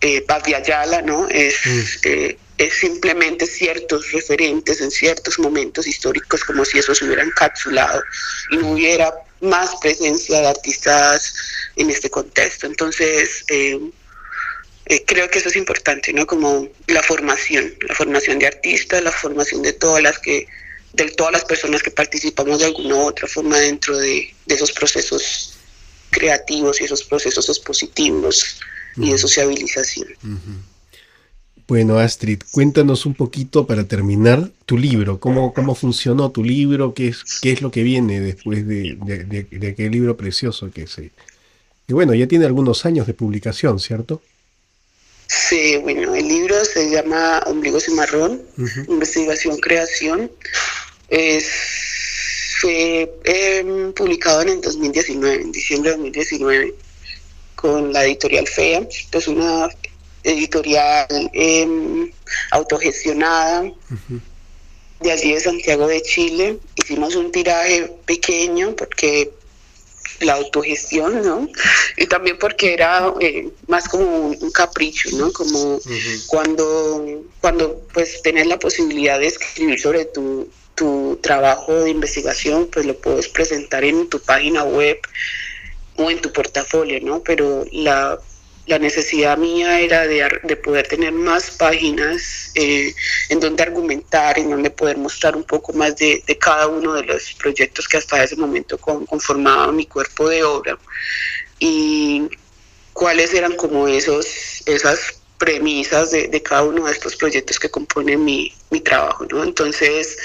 eh, 0.00 0.20
Paz 0.22 0.42
de 0.44 0.56
Ayala, 0.56 1.00
¿no? 1.02 1.28
Es, 1.28 1.54
mm. 1.64 1.80
eh, 2.04 2.38
es 2.58 2.74
simplemente 2.74 3.46
ciertos 3.46 4.12
referentes 4.12 4.80
en 4.80 4.90
ciertos 4.90 5.38
momentos 5.38 5.86
históricos 5.86 6.44
como 6.44 6.64
si 6.64 6.78
eso 6.78 6.94
se 6.94 7.04
hubiera 7.04 7.22
encapsulado 7.22 8.02
y 8.50 8.56
no 8.58 8.72
hubiera 8.72 9.12
más 9.40 9.74
presencia 9.80 10.40
de 10.40 10.46
artistas 10.48 11.34
en 11.76 11.90
este 11.90 12.10
contexto. 12.10 12.66
Entonces, 12.66 13.44
eh, 13.48 13.80
eh, 14.86 15.04
creo 15.06 15.28
que 15.30 15.38
eso 15.38 15.48
es 15.48 15.56
importante, 15.56 16.12
¿no? 16.12 16.26
Como 16.26 16.68
la 16.86 17.02
formación, 17.02 17.74
la 17.88 17.94
formación 17.94 18.38
de 18.38 18.46
artistas, 18.46 19.02
la 19.02 19.12
formación 19.12 19.62
de 19.62 19.72
todas 19.72 20.02
las 20.02 20.18
que 20.18 20.46
de 20.92 21.08
todas 21.12 21.32
las 21.32 21.44
personas 21.46 21.82
que 21.82 21.90
participamos 21.90 22.58
de 22.58 22.66
alguna 22.66 22.96
u 22.96 23.06
otra 23.06 23.26
forma 23.26 23.58
dentro 23.58 23.96
de, 23.96 24.34
esos 24.46 24.72
procesos 24.72 25.54
creativos 26.10 26.80
y 26.80 26.84
esos 26.84 27.02
procesos 27.04 27.48
expositivos 27.48 28.60
y 28.96 29.10
de 29.10 29.16
sociabilización. 29.16 30.08
Bueno, 31.68 31.98
Astrid, 31.98 32.40
cuéntanos 32.50 33.06
un 33.06 33.14
poquito 33.14 33.66
para 33.66 33.84
terminar 33.84 34.50
tu 34.66 34.76
libro, 34.76 35.20
cómo, 35.20 35.54
cómo 35.54 35.74
funcionó 35.74 36.30
tu 36.30 36.42
libro, 36.42 36.92
qué 36.92 37.08
es, 37.08 37.24
qué 37.40 37.52
es 37.52 37.62
lo 37.62 37.70
que 37.70 37.82
viene 37.82 38.20
después 38.20 38.66
de, 38.66 38.96
de, 39.50 39.68
aquel 39.68 39.92
libro 39.92 40.16
precioso 40.16 40.70
que 40.70 40.86
se... 40.86 41.10
Y 41.86 41.92
bueno, 41.92 42.14
ya 42.14 42.26
tiene 42.26 42.46
algunos 42.46 42.84
años 42.84 43.06
de 43.06 43.14
publicación, 43.14 43.78
¿cierto? 43.78 44.22
Sí, 45.28 45.78
bueno, 45.78 46.14
el 46.14 46.28
libro 46.28 46.64
se 46.64 46.90
llama 46.90 47.42
Ombligos 47.46 47.88
y 47.88 47.92
Marrón, 47.92 48.42
Investigación, 48.88 49.58
Creación. 49.58 50.30
Es, 51.08 51.46
fue 52.60 53.10
em, 53.24 53.92
publicado 53.92 54.42
en 54.42 54.48
el 54.50 54.60
2019, 54.60 55.42
en 55.42 55.52
diciembre 55.52 55.90
de 55.90 55.96
2019, 55.96 56.74
con 57.56 57.92
la 57.92 58.04
editorial 58.04 58.46
FEA. 58.46 58.86
Es 59.12 59.28
una 59.28 59.68
editorial 60.24 61.06
em, 61.32 62.10
autogestionada 62.50 63.72
de 65.00 65.10
allí 65.10 65.32
de 65.34 65.40
Santiago 65.40 65.86
de 65.86 66.02
Chile. 66.02 66.58
Hicimos 66.76 67.14
un 67.14 67.32
tiraje 67.32 67.92
pequeño 68.06 68.74
porque 68.76 69.30
la 70.20 70.34
autogestión, 70.34 71.22
¿no? 71.22 71.48
Y 71.96 72.06
también 72.06 72.38
porque 72.38 72.74
era 72.74 73.12
eh, 73.20 73.48
más 73.66 73.88
como 73.88 74.28
un, 74.28 74.50
capricho, 74.52 75.08
¿no? 75.16 75.32
Como 75.32 75.80
cuando, 76.28 77.24
cuando 77.40 77.80
pues 77.92 78.22
tenés 78.22 78.46
la 78.46 78.58
posibilidad 78.58 79.18
de 79.18 79.26
escribir 79.26 79.80
sobre 79.80 80.04
tu, 80.04 80.48
tu 80.74 81.18
trabajo 81.22 81.74
de 81.74 81.90
investigación, 81.90 82.68
pues 82.72 82.86
lo 82.86 82.96
puedes 82.96 83.28
presentar 83.28 83.84
en 83.84 84.08
tu 84.08 84.20
página 84.20 84.64
web 84.64 84.98
o 85.96 86.10
en 86.10 86.20
tu 86.20 86.32
portafolio, 86.32 87.00
¿no? 87.02 87.22
Pero 87.22 87.64
la 87.72 88.18
la 88.66 88.78
necesidad 88.78 89.36
mía 89.38 89.80
era 89.80 90.06
de, 90.06 90.56
poder 90.56 90.86
tener 90.86 91.12
más 91.12 91.50
páginas 91.52 92.52
eh, 92.54 92.94
en 93.28 93.40
donde 93.40 93.62
argumentar, 93.62 94.38
en 94.38 94.50
donde 94.50 94.70
poder 94.70 94.98
mostrar 94.98 95.36
un 95.36 95.44
poco 95.44 95.72
más 95.72 95.96
de, 95.96 96.22
cada 96.40 96.68
uno 96.68 96.94
de 96.94 97.02
los 97.02 97.34
proyectos 97.34 97.88
que 97.88 97.96
hasta 97.96 98.22
ese 98.22 98.36
momento 98.36 98.78
conformaban 98.78 99.74
mi 99.74 99.86
cuerpo 99.86 100.28
de 100.28 100.44
obra 100.44 100.78
y 101.58 102.28
cuáles 102.92 103.34
eran 103.34 103.56
como 103.56 103.88
esos, 103.88 104.62
esas 104.66 105.20
premisas 105.38 106.12
de, 106.12 106.42
cada 106.42 106.62
uno 106.62 106.86
de 106.86 106.92
estos 106.92 107.16
proyectos 107.16 107.58
que 107.58 107.68
componen 107.68 108.24
mi, 108.24 108.52
mi 108.70 108.80
trabajo. 108.80 109.26
¿no? 109.28 109.42
Entonces, 109.42 110.16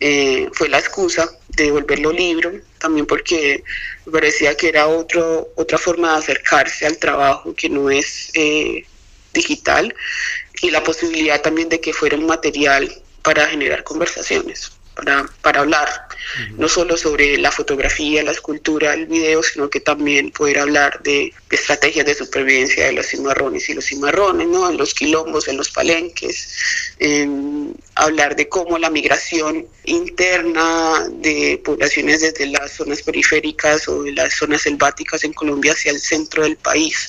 eh, 0.00 0.48
fue 0.52 0.68
la 0.68 0.78
excusa 0.78 1.30
de 1.48 1.70
volverlo 1.70 2.12
libro, 2.12 2.52
también 2.78 3.06
porque 3.06 3.62
parecía 4.10 4.56
que 4.56 4.68
era 4.68 4.86
otro, 4.86 5.48
otra 5.56 5.78
forma 5.78 6.12
de 6.12 6.18
acercarse 6.18 6.86
al 6.86 6.98
trabajo 6.98 7.54
que 7.54 7.68
no 7.68 7.90
es 7.90 8.30
eh, 8.34 8.84
digital 9.32 9.94
y 10.62 10.70
la 10.70 10.82
posibilidad 10.82 11.40
también 11.40 11.68
de 11.68 11.80
que 11.80 11.92
fuera 11.92 12.16
un 12.16 12.26
material 12.26 12.90
para 13.22 13.46
generar 13.46 13.84
conversaciones 13.84 14.72
para, 14.94 15.28
para 15.42 15.60
hablar, 15.60 15.88
no 16.56 16.68
solo 16.68 16.96
sobre 16.96 17.36
la 17.38 17.50
fotografía, 17.50 18.22
la 18.22 18.32
escultura, 18.32 18.94
el 18.94 19.06
video, 19.06 19.42
sino 19.42 19.68
que 19.68 19.80
también 19.80 20.30
poder 20.30 20.58
hablar 20.58 21.02
de, 21.02 21.32
estrategias 21.50 22.06
de 22.06 22.14
supervivencia 22.14 22.86
de 22.86 22.92
los 22.92 23.06
cimarrones 23.06 23.68
y 23.68 23.74
los 23.74 23.84
cimarrones, 23.84 24.48
¿no? 24.48 24.68
en 24.68 24.76
los 24.76 24.92
quilombos, 24.94 25.46
en 25.46 25.56
los 25.56 25.70
palenques, 25.70 26.48
hablar 27.94 28.34
de 28.34 28.48
cómo 28.48 28.76
la 28.78 28.90
migración 28.90 29.66
interna 29.84 31.06
de 31.10 31.60
poblaciones 31.64 32.22
desde 32.22 32.46
las 32.46 32.72
zonas 32.72 33.02
periféricas 33.02 33.86
o 33.88 34.02
de 34.02 34.12
las 34.12 34.34
zonas 34.34 34.62
selváticas 34.62 35.22
en 35.24 35.32
Colombia 35.32 35.72
hacia 35.72 35.92
el 35.92 36.00
centro 36.00 36.42
del 36.42 36.56
país 36.56 37.08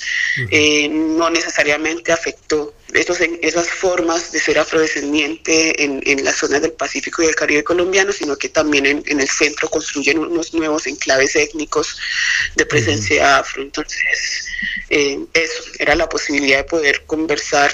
eh, 0.51 0.87
no 0.89 1.29
necesariamente 1.29 2.11
afectó 2.11 2.74
esas 2.93 3.69
formas 3.69 4.31
de 4.31 4.39
ser 4.39 4.59
afrodescendiente 4.59 5.83
en, 5.83 6.01
en 6.05 6.23
las 6.23 6.35
zonas 6.35 6.61
del 6.61 6.73
Pacífico 6.73 7.21
y 7.21 7.25
del 7.25 7.35
Caribe 7.35 7.63
colombiano, 7.63 8.11
sino 8.11 8.35
que 8.37 8.49
también 8.49 8.85
en, 8.85 9.19
el 9.19 9.27
centro 9.27 9.69
construyen 9.69 10.19
unos 10.19 10.53
nuevos 10.53 10.87
enclaves 10.87 11.35
étnicos 11.35 11.97
de 12.55 12.65
presencia 12.65 13.39
afro. 13.39 13.63
Entonces, 13.63 14.45
eh, 14.89 15.19
eso 15.33 15.63
era 15.79 15.95
la 15.95 16.07
posibilidad 16.07 16.57
de 16.57 16.63
poder 16.65 17.03
conversar 17.05 17.71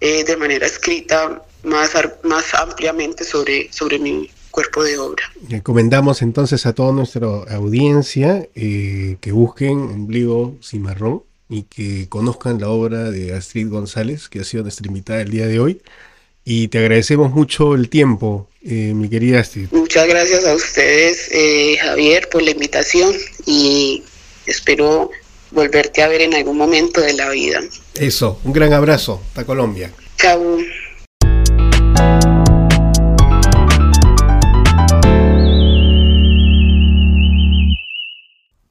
eh, 0.00 0.24
de 0.24 0.36
manera 0.36 0.66
escrita 0.66 1.42
más, 1.62 1.92
más 2.24 2.54
ampliamente 2.54 3.24
sobre, 3.24 3.70
sobre 3.72 3.98
mi 3.98 4.30
cuerpo 4.50 4.82
de 4.82 4.98
obra. 4.98 5.30
Recomendamos 5.48 6.22
entonces 6.22 6.66
a 6.66 6.72
toda 6.72 6.92
nuestra 6.92 7.26
audiencia 7.26 8.48
eh, 8.54 9.16
que 9.20 9.32
busquen 9.32 9.78
Ombligo 9.78 10.56
Cimarrón 10.62 11.22
y 11.50 11.64
que 11.64 12.08
conozcan 12.08 12.60
la 12.60 12.68
obra 12.68 13.10
de 13.10 13.34
Astrid 13.34 13.68
González, 13.68 14.28
que 14.28 14.40
ha 14.40 14.44
sido 14.44 14.62
nuestra 14.62 14.86
invitada 14.86 15.20
el 15.20 15.30
día 15.30 15.46
de 15.46 15.58
hoy. 15.58 15.82
Y 16.44 16.68
te 16.68 16.78
agradecemos 16.78 17.32
mucho 17.32 17.74
el 17.74 17.90
tiempo, 17.90 18.48
eh, 18.62 18.92
mi 18.94 19.10
querida 19.10 19.40
Astrid. 19.40 19.66
Muchas 19.72 20.06
gracias 20.08 20.46
a 20.46 20.54
ustedes, 20.54 21.28
eh, 21.32 21.76
Javier, 21.82 22.28
por 22.30 22.42
la 22.42 22.52
invitación 22.52 23.12
y 23.44 24.04
espero 24.46 25.10
volverte 25.50 26.02
a 26.02 26.08
ver 26.08 26.22
en 26.22 26.34
algún 26.34 26.56
momento 26.56 27.00
de 27.00 27.14
la 27.14 27.28
vida. 27.30 27.60
Eso, 27.96 28.40
un 28.44 28.52
gran 28.52 28.72
abrazo. 28.72 29.20
Hasta 29.28 29.44
Colombia. 29.44 29.92
Chao. 30.16 30.58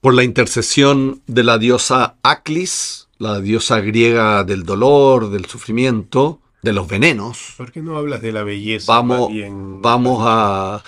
Por 0.01 0.13
la 0.13 0.24
intercesión 0.24 1.22
de 1.27 1.44
la 1.44 1.58
diosa 1.58 2.15
Aclis, 2.24 3.08
la 3.18 3.39
diosa 3.41 3.79
griega 3.82 4.44
del 4.44 4.63
dolor, 4.63 5.29
del 5.29 5.46
sufrimiento, 5.46 6.39
de 6.62 6.74
los 6.74 6.88
venenos. 6.88 7.53
¿Por 7.58 7.72
qué 7.72 7.82
no 7.82 7.98
hablas 7.98 8.22
de 8.22 8.32
la 8.32 8.44
belleza? 8.44 8.91
Vamos, 8.91 9.32
bien? 9.32 9.82
vamos 9.82 10.24
a... 10.25 10.84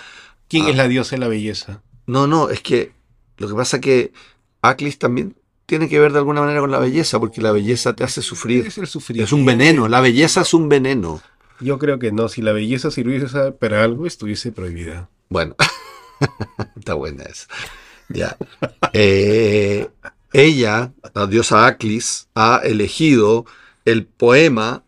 ¿Quién 0.48 0.66
a- 0.66 0.70
es 0.70 0.76
la 0.76 0.88
diosa 0.88 1.16
de 1.16 1.20
la 1.20 1.28
belleza? 1.28 1.82
No, 2.08 2.28
no, 2.28 2.50
es 2.50 2.62
que 2.62 2.92
lo 3.38 3.48
que 3.48 3.54
pasa 3.56 3.78
es 3.78 3.82
que 3.82 4.14
Aclis 4.62 4.98
también 5.00 5.36
tiene 5.66 5.88
que 5.88 6.00
ver 6.00 6.12
de 6.12 6.18
alguna 6.20 6.42
manera 6.42 6.60
con 6.60 6.72
la 6.72 6.80
belleza, 6.80 7.20
porque 7.20 7.42
la 7.42 7.52
belleza 7.52 7.94
te 7.96 8.04
hace 8.04 8.22
sufrir. 8.22 8.66
Es 8.68 8.78
el 8.78 8.88
sufrimiento. 8.88 9.26
Es 9.26 9.32
un 9.34 9.46
veneno, 9.46 9.88
la 9.88 10.02
belleza 10.02 10.42
es 10.42 10.54
un 10.54 10.68
veneno. 10.68 11.22
Yo 11.62 11.78
creo 11.80 12.00
que 12.00 12.12
no. 12.12 12.28
Si 12.28 12.42
la 12.42 12.52
belleza 12.52 12.92
sirviese 12.92 13.52
para 13.54 13.84
algo, 13.84 14.06
estuviese 14.06 14.52
prohibida. 14.52 15.10
Bueno, 15.30 15.56
está 16.76 16.96
buena 16.96 17.24
esa. 17.24 17.48
Ya. 18.14 18.38
Eh, 18.94 19.88
ella, 20.34 20.94
la 21.14 21.28
diosa 21.28 21.66
Aclis, 21.66 22.28
ha 22.36 22.62
elegido 22.64 23.46
el 23.86 24.06
poema 24.06 24.84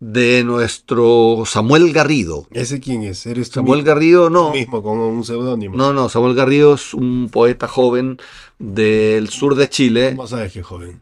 de 0.00 0.42
nuestro 0.42 1.44
Samuel 1.46 1.92
Garrido. 1.92 2.48
¿Ese 2.50 2.80
quién 2.80 3.04
es? 3.04 3.24
¿Eres 3.26 3.50
tú 3.50 3.60
Samuel 3.60 3.78
mismo, 3.78 3.86
Garrido, 3.94 4.26
tú 4.26 4.32
no. 4.32 4.50
mismo 4.52 4.82
con 4.82 4.98
un 4.98 5.24
seudónimo? 5.24 5.76
No, 5.76 5.92
no, 5.92 6.08
Samuel 6.08 6.34
Garrido 6.34 6.74
es 6.74 6.92
un 6.92 7.28
poeta 7.30 7.68
joven 7.68 8.18
del 8.58 9.28
sur 9.28 9.54
de 9.54 9.68
Chile. 9.68 10.14
¿Cómo 10.16 10.26
sabes 10.26 10.52
que 10.52 10.60
es 10.60 10.66
joven? 10.66 11.00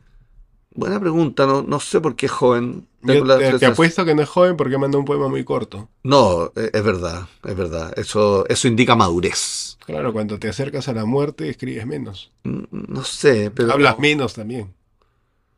Buena 0.73 1.01
pregunta, 1.01 1.47
no, 1.47 1.63
no 1.63 1.81
sé 1.81 2.01
por 2.01 2.15
qué 2.15 2.27
es 2.27 2.33
joven. 2.33 2.87
Yo 3.03 3.25
te, 3.39 3.59
te 3.59 3.67
apuesto 3.67 4.05
que 4.05 4.15
no 4.15 4.23
es 4.23 4.29
joven 4.29 4.57
porque 4.57 4.79
manda 4.79 4.99
un 4.99 5.05
poema 5.05 5.29
muy 5.29 5.43
corto. 5.43 5.89
No, 6.05 6.53
e- 6.55 6.71
es 6.73 6.85
verdad, 6.85 7.27
es 7.45 7.57
verdad. 7.57 7.93
Eso, 7.99 8.47
eso 8.49 8.69
indica 8.69 8.95
madurez. 8.95 9.77
Claro, 9.85 10.13
cuando 10.13 10.39
te 10.39 10.49
acercas 10.49 10.89
a 10.89 10.93
la 10.93 11.05
muerte 11.05 11.49
escribes 11.49 11.87
menos. 11.87 12.31
Mm, 12.45 12.63
No 12.71 13.03
sé, 13.03 13.51
pero. 13.51 13.73
Hablas 13.73 13.99
menos 13.99 14.35
también. 14.35 14.73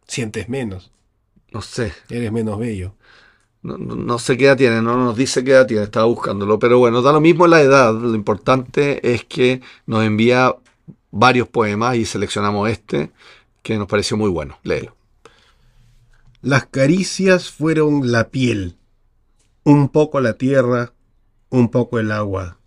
Sientes 0.06 0.48
menos. 0.48 0.90
No 1.52 1.60
sé. 1.60 1.92
Eres 2.08 2.32
menos 2.32 2.58
bello. 2.58 2.94
No 3.62 4.18
sé 4.18 4.36
qué 4.36 4.46
edad 4.46 4.56
tiene, 4.56 4.82
no 4.82 4.96
nos 4.96 5.16
dice 5.16 5.44
qué 5.44 5.52
edad 5.52 5.66
tiene, 5.68 5.84
estaba 5.84 6.06
buscándolo. 6.06 6.58
Pero 6.58 6.78
bueno, 6.78 7.00
da 7.00 7.12
lo 7.12 7.20
mismo 7.20 7.46
la 7.46 7.60
edad. 7.60 7.94
Lo 7.94 8.14
importante 8.16 9.12
es 9.14 9.24
que 9.24 9.60
nos 9.86 10.02
envía 10.04 10.56
varios 11.12 11.46
poemas 11.48 11.94
y 11.96 12.04
seleccionamos 12.04 12.68
este, 12.70 13.12
que 13.62 13.76
nos 13.78 13.86
pareció 13.86 14.16
muy 14.16 14.30
bueno. 14.30 14.58
Léelo. 14.64 14.96
Las 16.42 16.66
caricias 16.66 17.50
fueron 17.50 18.10
la 18.10 18.30
piel, 18.30 18.76
un 19.62 19.88
poco 19.88 20.20
la 20.20 20.32
tierra, 20.32 20.92
un 21.50 21.70
poco 21.70 22.00
el 22.00 22.10
agua, 22.10 22.58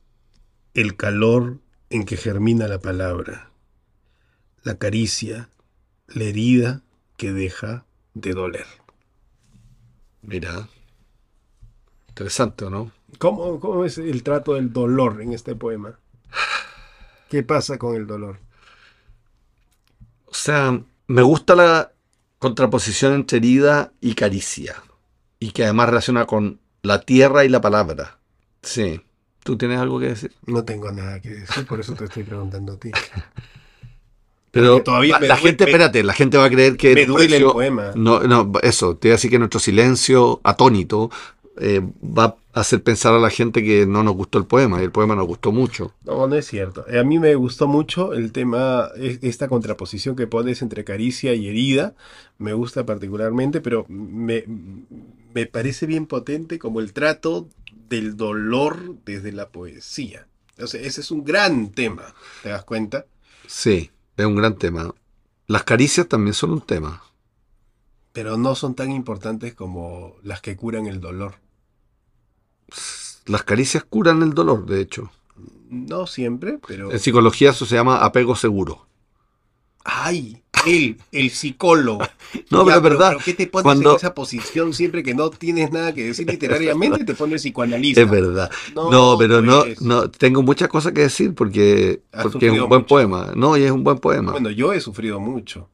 el 0.73 0.95
calor 0.95 1.59
en 1.89 2.05
que 2.05 2.15
germina 2.15 2.69
la 2.69 2.79
palabra, 2.79 3.51
la 4.63 4.77
caricia, 4.77 5.49
la 6.07 6.23
herida 6.23 6.83
que 7.17 7.33
deja 7.33 7.85
de 8.13 8.33
doler. 8.33 8.65
Mira. 10.21 10.69
Interesante, 12.07 12.63
¿o 12.63 12.69
no? 12.69 12.93
¿Cómo, 13.17 13.59
cómo 13.59 13.83
es 13.83 13.97
el 13.97 14.23
trato 14.23 14.53
del 14.53 14.71
dolor 14.71 15.21
en 15.21 15.33
este 15.33 15.53
poema? 15.53 15.99
¿Qué 17.29 17.43
pasa 17.43 17.77
con 17.77 17.97
el 17.97 18.07
dolor? 18.07 18.39
O 20.27 20.33
sea, 20.33 20.81
me 21.07 21.21
gusta 21.23 21.55
la 21.55 21.91
contraposición 22.39 23.13
entre 23.13 23.37
herida 23.37 23.91
y 24.01 24.15
caricia. 24.15 24.75
Y 25.39 25.51
que 25.51 25.63
además 25.63 25.89
relaciona 25.89 26.25
con 26.25 26.59
la 26.81 27.01
tierra 27.01 27.45
y 27.45 27.49
la 27.49 27.61
palabra. 27.61 28.19
Sí. 28.61 29.01
¿Tú 29.43 29.57
tienes 29.57 29.79
algo 29.79 29.99
que 29.99 30.07
decir? 30.07 30.31
No 30.47 30.63
tengo 30.63 30.91
nada 30.91 31.19
que 31.19 31.29
decir, 31.29 31.65
por 31.67 31.79
eso 31.79 31.93
te 31.93 32.05
estoy 32.05 32.23
preguntando 32.23 32.73
a 32.73 32.77
ti. 32.79 32.91
Pero 34.51 34.73
Porque 34.75 34.83
todavía 34.85 35.13
la, 35.15 35.19
me 35.19 35.27
la 35.27 35.35
duele- 35.35 35.47
gente, 35.49 35.65
me- 35.65 35.69
espérate, 35.71 36.03
la 36.03 36.13
gente 36.13 36.37
va 36.37 36.45
a 36.45 36.49
creer 36.49 36.77
que... 36.77 36.95
Me 36.95 37.05
duele 37.05 37.37
el 37.37 37.43
poema. 37.43 37.91
No, 37.95 38.21
no, 38.21 38.53
eso, 38.63 38.95
te 38.95 39.09
voy 39.09 39.11
a 39.11 39.15
decir 39.15 39.29
que 39.29 39.37
nuestro 39.37 39.59
silencio 39.59 40.39
atónito 40.45 41.11
eh, 41.59 41.81
va 42.03 42.37
a 42.53 42.59
hacer 42.61 42.83
pensar 42.83 43.13
a 43.13 43.19
la 43.19 43.29
gente 43.29 43.63
que 43.63 43.85
no 43.85 44.03
nos 44.03 44.15
gustó 44.15 44.37
el 44.39 44.45
poema, 44.45 44.81
y 44.81 44.83
el 44.85 44.91
poema 44.91 45.15
nos 45.15 45.27
gustó 45.27 45.51
mucho. 45.51 45.93
No, 46.03 46.27
no 46.27 46.35
es 46.35 46.45
cierto. 46.47 46.85
Eh, 46.87 46.99
A 46.99 47.03
mí 47.03 47.17
me 47.19 47.33
gustó 47.35 47.67
mucho 47.67 48.13
el 48.13 48.31
tema, 48.31 48.89
e- 48.95 49.19
esta 49.23 49.47
contraposición 49.47 50.15
que 50.15 50.27
pones 50.27 50.61
entre 50.61 50.83
caricia 50.83 51.33
y 51.33 51.47
herida. 51.47 51.95
Me 52.37 52.53
gusta 52.53 52.85
particularmente, 52.85 53.59
pero 53.61 53.85
me, 53.89 54.43
me 55.33 55.45
parece 55.47 55.87
bien 55.87 56.05
potente 56.05 56.59
como 56.59 56.79
el 56.79 56.93
trato 56.93 57.49
del 57.89 58.17
dolor 58.17 58.97
desde 59.05 59.31
la 59.31 59.49
poesía. 59.49 60.27
O 60.61 60.67
sea, 60.67 60.81
ese 60.81 61.01
es 61.01 61.09
un 61.11 61.23
gran 61.23 61.71
tema, 61.71 62.13
¿te 62.41 62.49
das 62.49 62.63
cuenta? 62.65 63.05
Sí, 63.47 63.89
es 64.17 64.25
un 64.25 64.35
gran 64.35 64.55
tema. 64.57 64.93
Las 65.47 65.63
caricias 65.63 66.07
también 66.07 66.33
son 66.35 66.51
un 66.51 66.61
tema. 66.61 67.03
Pero 68.13 68.35
no 68.37 68.55
son 68.55 68.73
tan 68.73 68.91
importantes 68.91 69.53
como 69.53 70.15
las 70.23 70.41
que 70.41 70.55
curan 70.55 70.87
el 70.87 71.01
dolor. 71.01 71.35
Las 73.25 73.43
caricias 73.43 73.83
curan 73.83 74.21
el 74.21 74.33
dolor, 74.33 74.65
de 74.65 74.81
hecho. 74.81 75.11
No 75.69 76.05
siempre, 76.07 76.59
pero... 76.67 76.91
En 76.91 76.99
psicología 76.99 77.49
eso 77.51 77.65
se 77.65 77.75
llama 77.75 77.97
apego 78.05 78.35
seguro. 78.35 78.87
¡Ay! 79.83 80.41
Él, 80.65 80.97
el 81.11 81.29
psicólogo. 81.29 81.99
No, 82.49 82.59
Ya, 82.59 82.65
pero 82.65 82.75
es 82.77 82.81
verdad. 82.83 83.09
¿Pero 83.11 83.21
qué 83.23 83.33
te 83.33 83.47
pones 83.47 83.63
cuando- 83.63 83.91
en 83.91 83.95
esa 83.97 84.13
posición 84.13 84.73
siempre 84.73 85.03
que 85.03 85.13
no 85.13 85.29
tienes 85.29 85.71
nada 85.71 85.93
que 85.93 86.05
decir 86.05 86.27
literariamente? 86.29 87.03
Te 87.05 87.13
pones 87.13 87.41
psicoanalista. 87.41 88.01
Es 88.01 88.09
verdad. 88.09 88.51
No, 88.75 88.89
No, 88.91 89.17
pero 89.17 89.41
no, 89.41 89.61
pues. 89.61 89.81
no, 89.81 90.09
tengo 90.09 90.41
muchas 90.43 90.67
cosas 90.67 90.91
que 90.93 91.01
decir 91.01 91.33
porque, 91.33 92.01
Has 92.11 92.23
porque 92.23 92.47
es 92.47 92.53
un 92.53 92.67
buen 92.67 92.81
mucho. 92.81 92.87
poema. 92.87 93.31
No, 93.35 93.55
y 93.57 93.63
es 93.63 93.71
un 93.71 93.83
buen 93.83 93.99
poema. 93.99 94.31
Bueno, 94.31 94.49
yo 94.51 94.73
he 94.73 94.81
sufrido 94.81 95.19
mucho. 95.19 95.69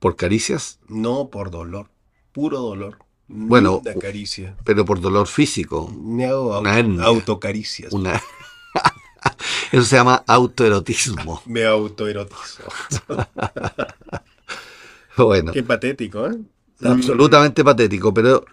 Por 0.00 0.16
caricias, 0.16 0.78
No 0.88 1.28
por 1.30 1.50
dolor. 1.50 1.88
Puro 2.32 2.58
dolor. 2.60 2.98
Bueno, 3.28 3.78
Una 3.78 3.94
caricia. 3.94 4.56
pero 4.64 4.84
por 4.84 5.00
dolor 5.00 5.26
físico. 5.26 5.92
Me 6.00 6.26
hago 6.26 6.54
au- 6.54 6.60
una 6.60 6.78
hernia. 6.78 7.04
autocaricias. 7.04 7.92
Una... 7.92 8.20
Eso 9.72 9.82
se 9.84 9.96
llama 9.96 10.22
autoerotismo. 10.26 11.42
Me 11.46 11.64
autoerotizo. 11.64 12.62
Bueno, 15.16 15.52
Qué 15.52 15.62
patético, 15.62 16.26
¿eh? 16.26 16.36
absolutamente 16.84 17.64
patético, 17.64 18.12
pero 18.12 18.44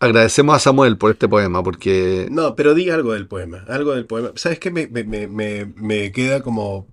agradecemos 0.00 0.56
a 0.56 0.58
Samuel 0.58 0.96
por 0.96 1.10
este 1.10 1.28
poema 1.28 1.62
porque 1.62 2.28
No, 2.30 2.54
pero 2.56 2.72
di 2.74 2.88
algo 2.88 3.12
del 3.12 3.26
poema. 3.26 3.64
Algo 3.68 3.94
del 3.94 4.06
poema. 4.06 4.30
¿Sabes 4.34 4.58
qué? 4.58 4.70
Me, 4.70 4.86
me- 4.86 5.04
me- 5.04 5.26
me- 5.28 5.66
me 5.76 6.10
queda 6.12 6.40
como 6.42 6.86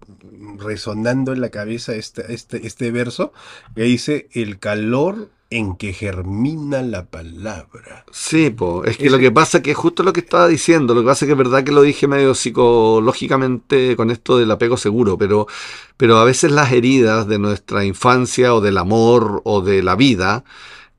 resonando 0.57 1.31
en 1.31 1.39
la 1.39 1.49
cabeza 1.49 1.95
este, 1.95 2.33
este, 2.33 2.67
este 2.67 2.91
verso 2.91 3.31
que 3.73 3.83
dice: 3.83 4.27
El 4.33 4.59
calor 4.59 5.29
en 5.49 5.75
que 5.75 5.93
germina 5.93 6.81
la 6.81 7.05
palabra. 7.05 8.05
sí, 8.12 8.49
po, 8.49 8.84
es 8.84 8.97
que 8.97 9.10
lo 9.10 9.19
que 9.19 9.31
pasa 9.31 9.58
es 9.58 9.63
que 9.63 9.71
es 9.71 9.77
justo 9.77 10.03
lo 10.03 10.12
que 10.12 10.21
estaba 10.21 10.47
diciendo, 10.47 10.93
lo 10.93 11.01
que 11.01 11.08
pasa 11.08 11.25
es 11.25 11.27
que 11.27 11.34
es 11.34 11.38
verdad 11.38 11.63
que 11.63 11.71
lo 11.71 11.81
dije 11.81 12.08
medio 12.08 12.34
psicológicamente 12.34 13.95
con 13.95 14.12
esto 14.12 14.38
del 14.38 14.51
apego 14.51 14.77
seguro, 14.77 15.17
pero, 15.17 15.47
pero 15.97 16.17
a 16.17 16.25
veces 16.25 16.51
las 16.51 16.71
heridas 16.71 17.27
de 17.27 17.39
nuestra 17.39 17.86
infancia 17.86 18.53
o 18.55 18.62
del 18.62 18.77
amor 18.77 19.41
o 19.45 19.62
de 19.62 19.84
la 19.84 19.95
vida 19.95 20.43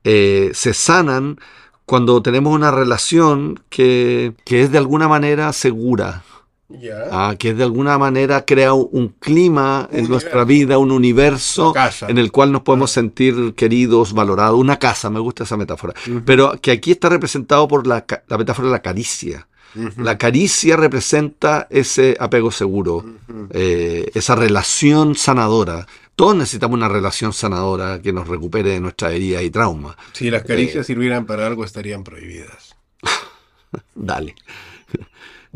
eh, 0.03 0.51
se 0.53 0.73
sanan 0.73 1.39
cuando 1.85 2.21
tenemos 2.21 2.53
una 2.53 2.71
relación 2.71 3.61
que, 3.69 4.33
que 4.45 4.61
es 4.63 4.71
de 4.71 4.77
alguna 4.77 5.07
manera 5.07 5.53
segura, 5.53 6.23
Ya. 6.69 7.05
ah, 7.11 7.35
que 7.39 7.53
de 7.53 7.63
alguna 7.63 7.97
manera 7.97 8.43
crea 8.43 8.73
un, 8.73 8.89
un 8.91 9.07
clima 9.19 9.87
en 9.91 10.03
Un 10.05 10.11
nuestra 10.11 10.43
universo. 10.43 10.45
vida, 10.47 10.77
un 10.77 10.91
universo 10.91 11.73
en 12.09 12.17
el 12.17 12.31
cual 12.31 12.51
nos 12.51 12.63
podemos 12.63 12.91
sentir 12.91 13.53
queridos, 13.55 14.11
valorados, 14.11 14.59
una 14.59 14.77
casa, 14.77 15.09
me 15.09 15.21
gusta 15.21 15.45
esa 15.45 15.55
metáfora, 15.55 15.93
Ujú. 16.07 16.23
pero 16.25 16.59
que 16.61 16.71
aquí 16.71 16.91
está 16.91 17.07
representado 17.07 17.67
por 17.69 17.87
la, 17.87 18.05
la 18.27 18.37
metáfora 18.37 18.67
de 18.67 18.71
la 18.73 18.81
caricia. 18.81 19.47
Ujú. 19.75 20.01
La 20.01 20.17
caricia 20.17 20.75
representa 20.75 21.67
ese 21.69 22.17
apego 22.19 22.51
seguro, 22.51 22.95
Ujú. 22.97 23.47
eh, 23.51 24.11
esa 24.13 24.35
relación 24.35 25.15
sanadora. 25.15 25.87
Todos 26.17 26.35
necesitamos 26.35 26.75
una 26.77 26.89
relación 26.89 27.31
sanadora 27.31 28.01
que 28.01 28.11
nos 28.11 28.27
recupere 28.27 28.71
de 28.71 28.79
nuestras 28.81 29.13
heridas 29.13 29.43
y 29.43 29.51
traumas. 29.51 29.95
Si 30.13 30.29
las 30.31 30.43
caricias 30.43 30.85
sirvieran 30.87 31.25
para 31.25 31.47
algo, 31.47 31.63
estarían 31.63 32.03
prohibidas. 32.03 32.75
Dale. 33.95 34.35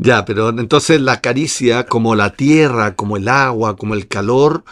Ya, 0.02 0.24
pero 0.24 0.48
entonces 0.48 1.00
la 1.00 1.20
caricia, 1.20 1.86
como 1.86 2.14
la 2.14 2.30
tierra, 2.34 2.94
como 2.96 3.16
el 3.16 3.28
agua, 3.28 3.76
como 3.76 3.94
el 3.94 4.08
calor, 4.08 4.64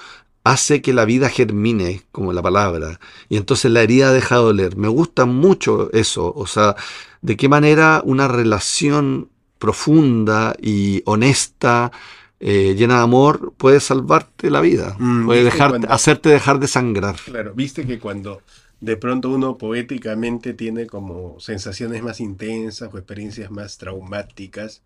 hace 0.45 0.81
que 0.83 0.93
la 0.93 1.05
vida 1.05 1.29
germine, 1.29 2.03
como 2.13 2.33
la 2.33 2.43
palabra. 2.43 2.99
Y 3.29 3.37
entonces 3.37 3.71
la 3.71 3.83
herida 3.83 4.13
deja 4.13 4.37
de 4.37 4.43
doler. 4.43 4.77
Me 4.77 4.89
gusta 4.89 5.27
mucho 5.27 5.91
eso. 5.93 6.33
O 6.35 6.47
sea, 6.47 6.75
de 7.23 7.37
qué 7.37 7.49
manera 7.49 8.03
una 8.05 8.27
relación 8.29 9.29
profunda 9.59 10.55
y 10.61 11.03
honesta, 11.05 11.93
eh, 12.41 12.75
llena 12.77 12.97
de 12.97 13.03
amor, 13.03 13.53
puede 13.57 13.79
salvarte 13.81 14.51
la 14.51 14.61
vida. 14.63 14.97
Mm, 14.99 15.27
puede 15.27 15.41
¿viste 15.45 15.55
dejar, 15.55 15.71
cuando- 15.71 15.91
hacerte 15.93 16.29
dejar 16.31 16.59
de 16.59 16.67
sangrar. 16.69 17.17
Claro, 17.25 17.53
viste 17.55 17.87
que 17.87 17.99
cuando 17.99 18.41
de 18.81 18.97
pronto 18.97 19.29
uno 19.29 19.59
poéticamente 19.59 20.55
tiene 20.55 20.87
como 20.87 21.39
sensaciones 21.39 22.03
más 22.03 22.19
intensas 22.21 22.89
o 22.93 22.97
experiencias 22.99 23.51
más 23.51 23.77
traumáticas, 23.77 24.81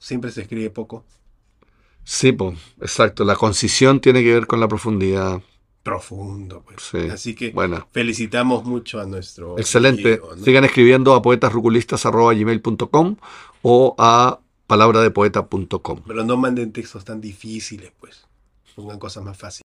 siempre 0.00 0.32
se 0.32 0.40
escribe 0.42 0.70
poco. 0.70 1.04
Sí, 2.02 2.32
po, 2.32 2.54
exacto. 2.80 3.22
La 3.24 3.36
concisión 3.36 4.00
tiene 4.00 4.24
que 4.24 4.34
ver 4.34 4.46
con 4.48 4.58
la 4.58 4.66
profundidad. 4.66 5.40
Profundo, 5.84 6.62
pues. 6.66 6.82
Sí. 6.82 6.98
Así 7.10 7.34
que 7.34 7.50
Bueno, 7.52 7.86
felicitamos 7.92 8.64
mucho 8.64 8.98
a 9.00 9.06
nuestro. 9.06 9.56
excelente. 9.58 10.14
amigo, 10.14 10.34
¿no? 10.36 10.44
Sigan 10.44 10.64
escribiendo 10.64 11.14
a 11.14 11.22
poetasruculistas.gmail.com 11.22 13.16
o 13.62 13.94
a 13.98 14.40
palabradepoeta.com. 14.66 16.00
Pero 16.06 16.24
no 16.24 16.36
manden 16.36 16.72
textos 16.72 17.04
tan 17.04 17.20
difíciles, 17.20 17.92
pues. 18.00 18.26
Pongan 18.74 18.98
cosas 18.98 19.22
más 19.24 19.36
fáciles. 19.38 19.62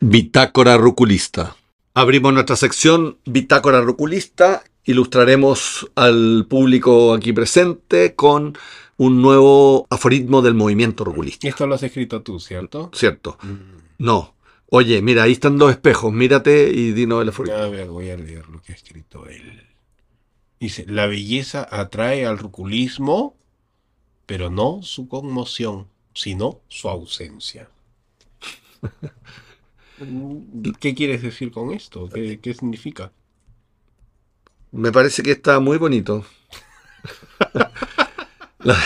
Bitácora 0.00 0.76
Ruculista. 0.76 1.55
Abrimos 1.96 2.34
nuestra 2.34 2.56
sección 2.56 3.16
Bitácora 3.24 3.80
Ruculista. 3.80 4.62
Ilustraremos 4.84 5.90
al 5.94 6.44
público 6.46 7.14
aquí 7.14 7.32
presente 7.32 8.14
con 8.14 8.58
un 8.98 9.22
nuevo 9.22 9.86
aforismo 9.88 10.42
del 10.42 10.52
movimiento 10.52 11.04
ruculista. 11.04 11.48
Esto 11.48 11.66
lo 11.66 11.74
has 11.74 11.82
escrito 11.82 12.20
tú, 12.20 12.38
¿cierto? 12.38 12.90
¿Cierto? 12.92 13.38
No. 13.96 14.34
Oye, 14.68 15.00
mira, 15.00 15.22
ahí 15.22 15.32
están 15.32 15.56
dos 15.56 15.70
espejos. 15.70 16.12
Mírate 16.12 16.68
y 16.68 16.92
dinos 16.92 17.22
el 17.22 17.30
aforismo. 17.30 17.56
A 17.56 17.68
ver, 17.68 17.88
voy 17.88 18.10
a 18.10 18.18
leer 18.18 18.46
lo 18.50 18.60
que 18.60 18.72
ha 18.72 18.76
escrito 18.76 19.26
él. 19.26 19.62
Dice, 20.60 20.84
la 20.86 21.06
belleza 21.06 21.66
atrae 21.70 22.26
al 22.26 22.36
ruculismo, 22.36 23.38
pero 24.26 24.50
no 24.50 24.82
su 24.82 25.08
conmoción, 25.08 25.86
sino 26.12 26.60
su 26.68 26.90
ausencia. 26.90 27.70
¿Qué 30.80 30.94
quieres 30.94 31.22
decir 31.22 31.50
con 31.52 31.72
esto? 31.72 32.08
¿Qué, 32.12 32.38
qué 32.40 32.54
significa? 32.54 33.12
Me 34.72 34.92
parece 34.92 35.22
que 35.22 35.30
está 35.32 35.58
muy 35.60 35.78
bonito. 35.78 36.24
La- 38.60 38.78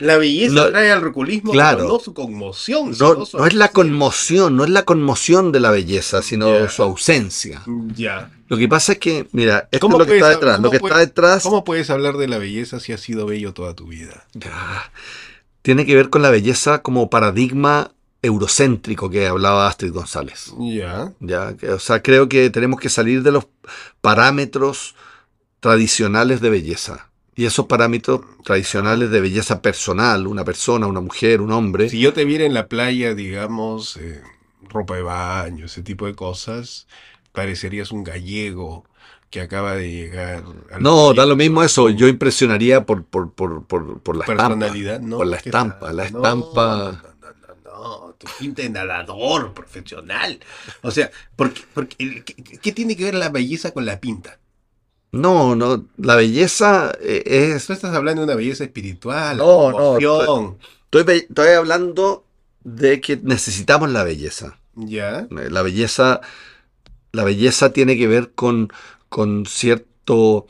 La 0.00 0.16
belleza 0.18 0.52
No, 0.54 0.62
atrae 0.62 0.90
al 0.90 1.00
ruculismo, 1.00 1.52
claro. 1.52 1.84
no 1.86 1.98
su 2.00 2.12
conmoción. 2.12 2.88
no, 2.90 2.94
sino 2.94 3.24
su 3.26 3.38
no 3.38 3.46
es 3.46 3.54
la 3.54 3.68
conmoción, 3.68 4.56
no 4.56 4.64
es 4.64 4.70
la 4.70 4.82
conmoción 4.84 5.52
de 5.52 5.60
la 5.60 5.70
belleza, 5.70 6.20
sino 6.22 6.68
su 6.68 6.82
ausencia. 6.82 7.62
Ya. 7.94 8.30
Lo 8.48 8.56
que 8.56 8.68
pasa 8.68 8.92
es 8.94 8.98
que, 8.98 9.28
mira, 9.32 9.68
esto 9.70 9.86
¿Cómo 9.86 9.96
es 9.96 10.00
lo 10.00 10.06
que 10.06 10.16
está 10.18 10.30
detrás. 10.30 10.56
Lo 10.58 10.62
cómo 10.64 10.70
que 10.72 10.80
puede- 10.80 10.92
está 10.94 11.00
detrás 11.06 11.42
¿Cómo 11.44 11.64
puedes 11.64 11.88
hablar 11.90 12.16
de 12.16 12.26
la 12.28 12.38
belleza 12.38 12.80
si 12.80 12.92
has 12.92 13.00
sido 13.00 13.24
bello 13.26 13.54
toda 13.54 13.74
tu 13.74 13.86
vida? 13.86 14.26
Ya. 14.34 14.90
Tiene 15.62 15.86
que 15.86 15.94
ver 15.94 16.10
con 16.10 16.20
la 16.22 16.30
belleza 16.30 16.82
como 16.82 17.08
paradigma 17.08 17.92
eurocéntrico 18.24 19.10
que 19.10 19.26
hablaba 19.26 19.66
Astrid 19.68 19.92
González. 19.92 20.52
Ya. 20.58 21.12
Ya, 21.20 21.54
o 21.74 21.78
sea, 21.78 22.02
creo 22.02 22.28
que 22.28 22.50
tenemos 22.50 22.80
que 22.80 22.88
salir 22.88 23.22
de 23.22 23.32
los 23.32 23.46
parámetros 24.00 24.94
tradicionales 25.60 26.40
de 26.40 26.50
belleza. 26.50 27.08
Y 27.36 27.46
esos 27.46 27.66
parámetros 27.66 28.20
tradicionales 28.44 29.10
de 29.10 29.20
belleza 29.20 29.60
personal, 29.60 30.26
una 30.26 30.44
persona, 30.44 30.86
una 30.86 31.00
mujer, 31.00 31.40
un 31.40 31.50
hombre, 31.52 31.88
Si 31.88 31.98
yo 31.98 32.12
te 32.12 32.24
viera 32.24 32.44
en 32.44 32.54
la 32.54 32.68
playa, 32.68 33.14
digamos, 33.14 33.96
eh, 33.96 34.22
ropa 34.68 34.94
de 34.94 35.02
baño, 35.02 35.66
ese 35.66 35.82
tipo 35.82 36.06
de 36.06 36.14
cosas, 36.14 36.86
parecerías 37.32 37.90
un 37.90 38.04
gallego 38.04 38.84
que 39.30 39.40
acaba 39.40 39.74
de 39.74 39.90
llegar. 39.90 40.44
al 40.72 40.80
no, 40.80 41.12
da 41.12 41.26
lo 41.26 41.34
mismo 41.34 41.64
eso. 41.64 41.90
Yo 41.90 42.06
impresionaría 42.06 42.86
por, 42.86 43.02
por, 43.02 43.32
por, 43.32 43.64
por, 43.64 43.98
por 43.98 44.16
la 44.16 44.24
estampa. 44.26 44.68
por 45.16 45.26
la 45.26 45.38
¿Qué 45.38 45.48
estampa, 45.48 45.92
la 45.92 46.04
estampa. 46.04 47.02
No, 47.02 47.13
no, 47.74 48.06
no, 48.08 48.14
tu 48.14 48.26
pinta 48.38 48.62
de 48.62 48.70
nadador 48.70 49.52
profesional. 49.52 50.38
O 50.82 50.90
sea, 50.90 51.10
¿por 51.36 51.52
qué, 51.52 51.62
por 51.74 51.88
qué- 51.88 52.72
tiene 52.72 52.96
que 52.96 53.04
ver 53.04 53.14
la 53.14 53.28
belleza 53.30 53.72
con 53.72 53.84
la 53.86 54.00
pinta? 54.00 54.38
No, 55.12 55.54
no, 55.54 55.86
la 55.96 56.16
belleza 56.16 56.92
eh, 57.00 57.22
es... 57.54 57.66
Tú 57.66 57.72
estás 57.72 57.94
hablando 57.94 58.22
de 58.22 58.26
una 58.26 58.34
belleza 58.34 58.64
espiritual, 58.64 59.36
No, 59.36 59.70
no. 59.70 60.58
Estoy, 60.90 61.18
estoy 61.28 61.48
hablando 61.50 62.24
de 62.64 63.00
que 63.00 63.16
necesitamos 63.16 63.90
la 63.90 64.04
belleza. 64.04 64.58
Ya. 64.74 65.20
Eh, 65.30 65.50
La 65.50 65.62
belleza, 65.62 66.20
la 67.12 67.24
belleza 67.24 67.72
tiene 67.72 67.96
que 67.96 68.08
ver 68.08 68.32
con, 68.32 68.72
con 69.08 69.46
cierto, 69.46 70.46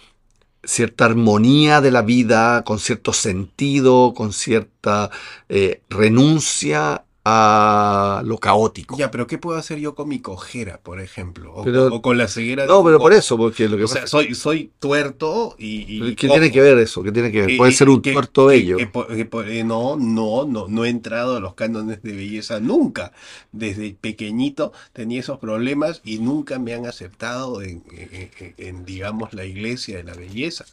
cierta 0.62 1.04
armonía 1.04 1.80
de 1.82 1.90
la 1.90 2.02
vida, 2.02 2.62
con 2.64 2.78
cierto 2.78 3.12
sentido, 3.12 4.14
con 4.14 4.32
cierta 4.32 5.10
eh, 5.50 5.82
renuncia 5.90 7.03
a 7.26 8.22
lo 8.24 8.38
caótico. 8.38 8.96
Ya, 8.98 9.10
pero 9.10 9.26
¿qué 9.26 9.38
puedo 9.38 9.58
hacer 9.58 9.78
yo 9.78 9.94
con 9.94 10.08
mi 10.08 10.20
cojera, 10.20 10.78
por 10.82 11.00
ejemplo? 11.00 11.54
O, 11.54 11.64
Pero- 11.64 11.86
o 11.86 12.02
con 12.02 12.18
la 12.18 12.28
ceguera 12.28 12.64
de 12.64 12.68
No, 12.68 12.84
pero 12.84 12.98
por 12.98 13.12
eso, 13.14 13.36
porque 13.38 13.66
lo 13.68 13.76
que 13.78 13.84
O 13.84 13.88
sea, 13.88 14.02
pasa- 14.02 14.10
soy, 14.10 14.34
soy 14.34 14.70
tuerto 14.78 15.56
y. 15.58 15.86
y 16.08 16.14
¿qué 16.16 16.26
cojo. 16.28 16.38
tiene 16.38 16.52
que 16.52 16.60
ver 16.60 16.78
eso? 16.78 17.02
¿Qué 17.02 17.12
tiene 17.12 17.32
que 17.32 17.40
ver? 17.40 17.50
Eh, 17.52 17.56
Puede 17.56 17.72
eh, 17.72 17.74
ser 17.74 17.88
un 17.88 18.02
que- 18.02 18.12
tuerto 18.12 18.46
bello. 18.46 18.76
eh, 18.78 19.64
no, 19.64 19.96
no, 19.96 20.44
no, 20.44 20.68
no 20.68 20.84
he 20.84 20.88
entrado 20.90 21.36
a 21.36 21.40
los 21.40 21.54
cánones 21.54 22.02
de 22.02 22.12
belleza 22.12 22.60
nunca. 22.60 23.12
Desde 23.52 23.96
pequeñito 23.98 24.72
tenía 24.92 25.20
esos 25.20 25.38
problemas 25.38 26.02
y 26.04 26.18
nunca 26.18 26.58
me 26.58 26.74
han 26.74 26.84
aceptado 26.86 27.62
en, 27.62 27.82
en- 27.90 28.30
en- 28.38 28.54
en, 28.58 28.84
digamos, 28.84 29.32
la 29.32 29.44
iglesia 29.46 29.96
de 29.96 30.04
la 30.04 30.14
belleza. 30.14 30.66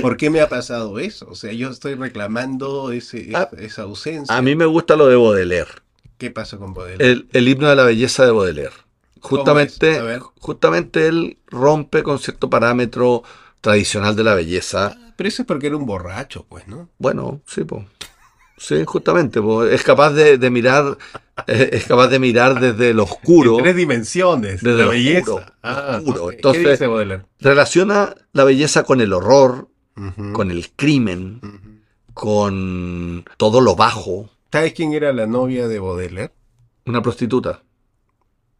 ¿Por 0.00 0.16
qué 0.16 0.30
me 0.30 0.40
ha 0.40 0.48
pasado 0.48 0.98
eso? 0.98 1.26
O 1.30 1.34
sea, 1.34 1.52
yo 1.52 1.70
estoy 1.70 1.94
reclamando 1.94 2.92
ese, 2.92 3.30
Ah, 3.34 3.48
esa, 3.52 3.62
esa 3.62 3.82
ausencia. 3.82 4.36
A 4.36 4.42
mí 4.42 4.54
me 4.54 4.66
gusta 4.66 4.96
lo 4.96 5.06
de 5.06 5.16
Baudelaire. 5.16 5.70
¿Qué 6.18 6.30
pasa 6.30 6.56
con 6.56 6.74
Baudelaire? 6.74 7.10
El, 7.10 7.28
el 7.32 7.48
himno 7.48 7.68
de 7.68 7.76
la 7.76 7.84
belleza 7.84 8.24
de 8.24 8.32
Baudelaire. 8.32 8.72
¿Cómo 9.20 9.36
Justamente? 9.38 9.98
A 9.98 10.20
justamente 10.38 11.06
él 11.06 11.38
rompe 11.46 12.02
con 12.02 12.18
cierto 12.18 12.50
parámetro 12.50 13.22
tradicional 13.60 14.16
de 14.16 14.24
la 14.24 14.34
belleza. 14.34 14.96
Pero 15.16 15.28
eso 15.28 15.42
es 15.42 15.46
porque 15.46 15.68
era 15.68 15.76
un 15.76 15.86
borracho, 15.86 16.44
pues, 16.48 16.66
¿no? 16.66 16.88
Bueno, 16.98 17.40
sí, 17.46 17.64
pues. 17.64 17.86
Sí, 18.58 18.82
justamente, 18.84 19.40
po. 19.40 19.64
es 19.64 19.82
capaz 19.82 20.10
de, 20.10 20.38
de 20.38 20.50
mirar, 20.50 20.96
es 21.46 21.84
capaz 21.86 22.08
de 22.08 22.18
mirar 22.18 22.60
desde 22.60 22.92
lo 22.94 23.04
oscuro, 23.04 23.56
En 23.58 23.64
tres 23.64 23.76
dimensiones. 23.76 24.60
Desde 24.62 24.78
la 24.84 24.88
belleza. 24.90 25.32
oscuro, 25.32 25.52
Ah, 25.62 25.98
oscuro. 25.98 26.32
Entonces- 26.32 26.80
relaciona 27.40 28.14
la 28.32 28.44
belleza 28.44 28.84
con 28.84 29.00
el 29.00 29.12
horror, 29.12 29.68
con 30.32 30.50
el 30.50 30.70
crimen, 30.76 31.40
con 32.14 33.24
todo 33.36 33.60
lo 33.60 33.76
bajo. 33.76 34.30
¿Sabes 34.52 34.72
quién 34.74 34.92
era 34.92 35.12
la 35.12 35.26
novia 35.26 35.68
de 35.68 35.78
Baudelaire? 35.78 36.32
Una 36.86 37.00
prostituta, 37.02 37.62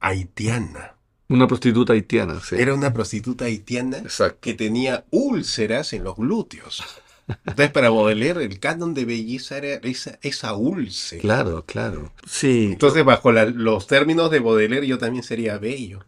Haitiana. 0.00 0.94
una 1.28 1.46
prostituta 1.46 1.92
haitiana, 1.94 2.40
sí. 2.40 2.56
Era 2.58 2.74
una 2.74 2.92
prostituta 2.92 3.44
haitiana 3.46 3.98
Exacto. 3.98 4.38
que 4.40 4.54
tenía 4.54 5.04
úlceras 5.10 5.92
en 5.92 6.04
los 6.04 6.16
glúteos. 6.16 6.82
Entonces, 7.46 7.70
para 7.70 7.90
Baudelaire, 7.90 8.44
el 8.44 8.58
canon 8.60 8.94
de 8.94 9.04
belleza 9.04 9.58
era 9.58 9.74
esa, 9.88 10.18
esa 10.22 10.54
úlcera. 10.54 11.20
Claro, 11.22 11.64
claro. 11.66 12.12
Sí. 12.26 12.70
Entonces, 12.72 13.04
bajo 13.04 13.32
la- 13.32 13.46
los 13.46 13.86
términos 13.86 14.30
de 14.30 14.40
Baudelaire, 14.40 14.86
yo 14.86 14.98
también 14.98 15.22
sería 15.24 15.58
bello. 15.58 16.04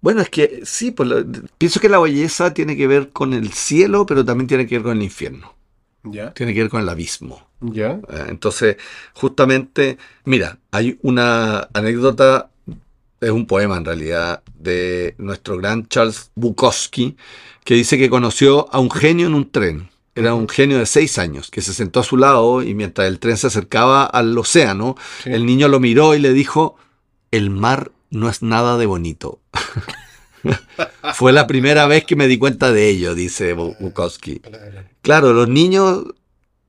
Bueno, 0.00 0.22
es 0.22 0.30
que 0.30 0.62
sí, 0.64 0.90
pues, 0.92 1.08
lo- 1.08 1.24
pienso 1.58 1.80
que 1.80 1.88
la 1.88 1.98
belleza 1.98 2.54
tiene 2.54 2.76
que 2.76 2.86
ver 2.86 3.10
con 3.10 3.34
el 3.34 3.52
cielo, 3.52 4.06
pero 4.06 4.24
también 4.24 4.48
tiene 4.48 4.66
que 4.66 4.76
ver 4.76 4.82
con 4.84 4.96
el 4.96 5.02
infierno, 5.02 5.54
¿Ya? 6.04 6.32
tiene 6.32 6.54
que 6.54 6.60
ver 6.62 6.70
con 6.70 6.80
el 6.80 6.88
abismo. 6.88 7.46
¿Ya? 7.60 8.00
Eh, 8.08 8.24
Entonces, 8.28 8.76
justamente, 9.12 9.98
mira, 10.24 10.58
hay 10.70 10.98
una 11.02 11.68
anécdota, 11.74 12.50
es 13.20 13.30
un 13.30 13.46
poema 13.46 13.76
en 13.76 13.84
realidad, 13.84 14.42
de 14.58 15.14
nuestro 15.18 15.58
gran 15.58 15.86
Charles 15.88 16.30
Bukowski, 16.34 17.16
que 17.64 17.74
dice 17.74 17.98
que 17.98 18.08
conoció 18.08 18.72
a 18.74 18.78
un 18.78 18.90
genio 18.90 19.26
en 19.26 19.34
un 19.34 19.50
tren. 19.50 19.90
Era 20.14 20.34
un 20.34 20.48
genio 20.48 20.78
de 20.78 20.86
seis 20.86 21.18
años, 21.18 21.50
que 21.50 21.60
se 21.62 21.72
sentó 21.72 22.00
a 22.00 22.04
su 22.04 22.16
lado 22.16 22.62
y 22.62 22.74
mientras 22.74 23.06
el 23.08 23.18
tren 23.20 23.36
se 23.36 23.46
acercaba 23.46 24.04
al 24.04 24.36
océano, 24.36 24.96
Sí. 25.22 25.30
el 25.32 25.46
niño 25.46 25.68
lo 25.68 25.78
miró 25.80 26.14
y 26.14 26.18
le 26.18 26.32
dijo, 26.32 26.76
el 27.30 27.50
mar 27.50 27.92
no 28.10 28.28
es 28.28 28.42
nada 28.42 28.76
de 28.76 28.86
bonito. 28.86 29.40
Fue 31.14 31.32
la 31.32 31.46
primera 31.46 31.86
vez 31.86 32.04
que 32.04 32.16
me 32.16 32.26
di 32.26 32.38
cuenta 32.38 32.72
de 32.72 32.88
ello, 32.88 33.14
dice 33.14 33.54
Bu- 33.54 33.76
Bukowski. 33.78 34.40
Claro, 35.02 35.32
los 35.32 35.48
niños 35.48 36.04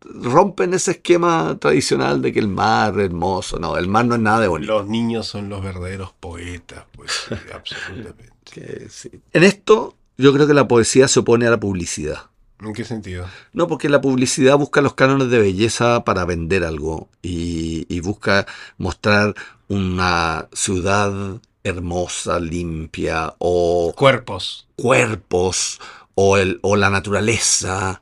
rompen 0.04 0.74
ese 0.74 0.92
esquema 0.92 1.58
tradicional 1.60 2.22
de 2.22 2.34
que 2.34 2.40
el 2.40 2.48
mar 2.48 3.00
es 3.00 3.06
hermoso. 3.06 3.60
No, 3.60 3.78
el 3.78 3.88
mar 3.88 4.06
no 4.06 4.16
es 4.16 4.22
nada 4.22 4.42
de 4.42 4.48
bonito. 4.50 4.74
Los 4.74 4.88
niños 4.88 5.28
son 5.28 5.48
los 5.50 5.64
verdaderos 5.64 6.12
poetas, 6.20 6.84
pues, 6.96 7.12
sí, 7.30 7.36
absolutamente. 7.54 8.30
Que 8.44 8.88
sí. 8.90 9.10
En 9.32 9.44
esto, 9.44 9.96
yo 10.18 10.34
creo 10.34 10.48
que 10.48 10.54
la 10.54 10.68
poesía 10.68 11.08
se 11.08 11.20
opone 11.22 11.48
a 11.48 11.52
la 11.52 11.60
publicidad. 11.60 12.30
¿En 12.62 12.74
qué 12.74 12.84
sentido? 12.86 13.26
No, 13.54 13.68
porque 13.68 13.90
la 13.90 14.02
publicidad 14.02 14.58
busca 14.58 14.82
los 14.82 14.94
cánones 14.94 15.30
de 15.30 15.40
belleza 15.40 16.04
para 16.04 16.26
vender 16.26 16.64
algo 16.64 17.10
y, 17.22 17.86
y 17.94 18.00
busca 18.02 18.46
mostrar 18.78 19.36
una 19.68 20.48
ciudad 20.54 21.42
hermosa, 21.64 22.40
limpia, 22.40 23.36
o 23.40 23.94
Cuerpos. 23.98 24.68
cuerpos, 24.76 25.80
o, 26.16 26.38
el, 26.38 26.60
o 26.62 26.76
la 26.76 26.90
naturaleza. 26.90 28.02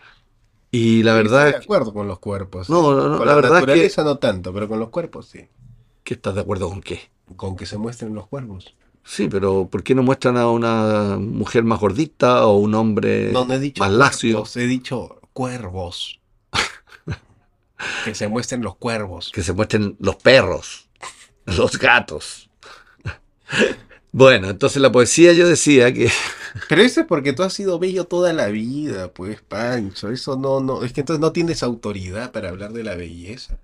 Y 0.72 1.04
la 1.04 1.13
verdad 1.13 1.48
Estoy 1.48 1.50
es 1.50 1.60
de 1.62 1.65
acuerdo 1.65 1.93
con 1.93 2.08
los 2.08 2.19
cuerpos. 2.19 2.69
No, 2.69 2.93
no, 2.95 3.10
no, 3.10 3.17
Con 3.17 3.28
la 3.28 3.34
la, 3.34 3.36
verdad 3.36 3.60
es 3.60 3.65
que- 3.65 3.65
naturaleza 3.72 4.04
no 4.04 4.17
tanto, 4.17 4.54
pero 4.54 4.67
con 4.67 4.80
los 4.80 4.89
cuerpos 4.89 5.28
sí. 5.28 5.48
que 6.04 6.13
estás 6.15 6.36
de 6.36 6.41
acuerdo 6.41 6.69
con 6.69 6.82
qué. 6.82 7.10
Con 7.36 7.56
que 7.56 7.65
se 7.65 7.78
muestren 7.78 8.13
los 8.15 8.28
cuervos. 8.28 8.76
Sí, 9.03 9.27
pero 9.29 9.67
¿por 9.69 9.83
qué 9.83 9.95
no 9.95 10.03
muestran 10.03 10.38
a 10.38 10.49
una 10.49 11.17
mujer 11.17 11.63
más 11.63 11.79
gordita 11.79 12.45
o 12.45 12.57
un 12.57 12.75
hombre 12.75 13.31
No, 13.31 13.45
no 13.45 13.55
he 13.55 13.59
dicho 13.59 13.81
más 13.81 13.91
lacio? 13.91 14.43
he 14.55 14.67
dicho 14.67 15.19
cuervos. 15.33 16.19
Que 18.03 18.13
se 18.13 18.27
muestren 18.27 18.62
los 18.62 18.75
cuervos. 18.75 19.31
Que 19.33 19.41
se 19.41 19.53
muestren 19.53 19.95
los 19.99 20.17
perros, 20.17 20.89
los 21.45 21.79
gatos. 21.79 22.49
Bueno, 24.12 24.49
entonces 24.49 24.81
la 24.81 24.91
poesía 24.91 25.33
yo 25.33 25.47
decía 25.47 25.93
que 25.93 26.12
Pero 26.67 26.81
eso 26.81 27.01
es 27.01 27.07
porque 27.07 27.33
tú 27.33 27.43
has 27.43 27.53
sido 27.53 27.79
bello 27.79 28.05
toda 28.05 28.33
la 28.33 28.47
vida, 28.47 29.13
pues, 29.13 29.41
Pancho. 29.41 30.09
Eso 30.09 30.35
no, 30.35 30.59
no, 30.62 30.83
es 30.83 30.93
que 30.93 31.01
entonces 31.01 31.21
no 31.21 31.31
tienes 31.31 31.63
autoridad 31.63 32.31
para 32.31 32.49
hablar 32.49 32.73
de 32.73 32.83
la 32.83 32.95
belleza. 32.95 33.59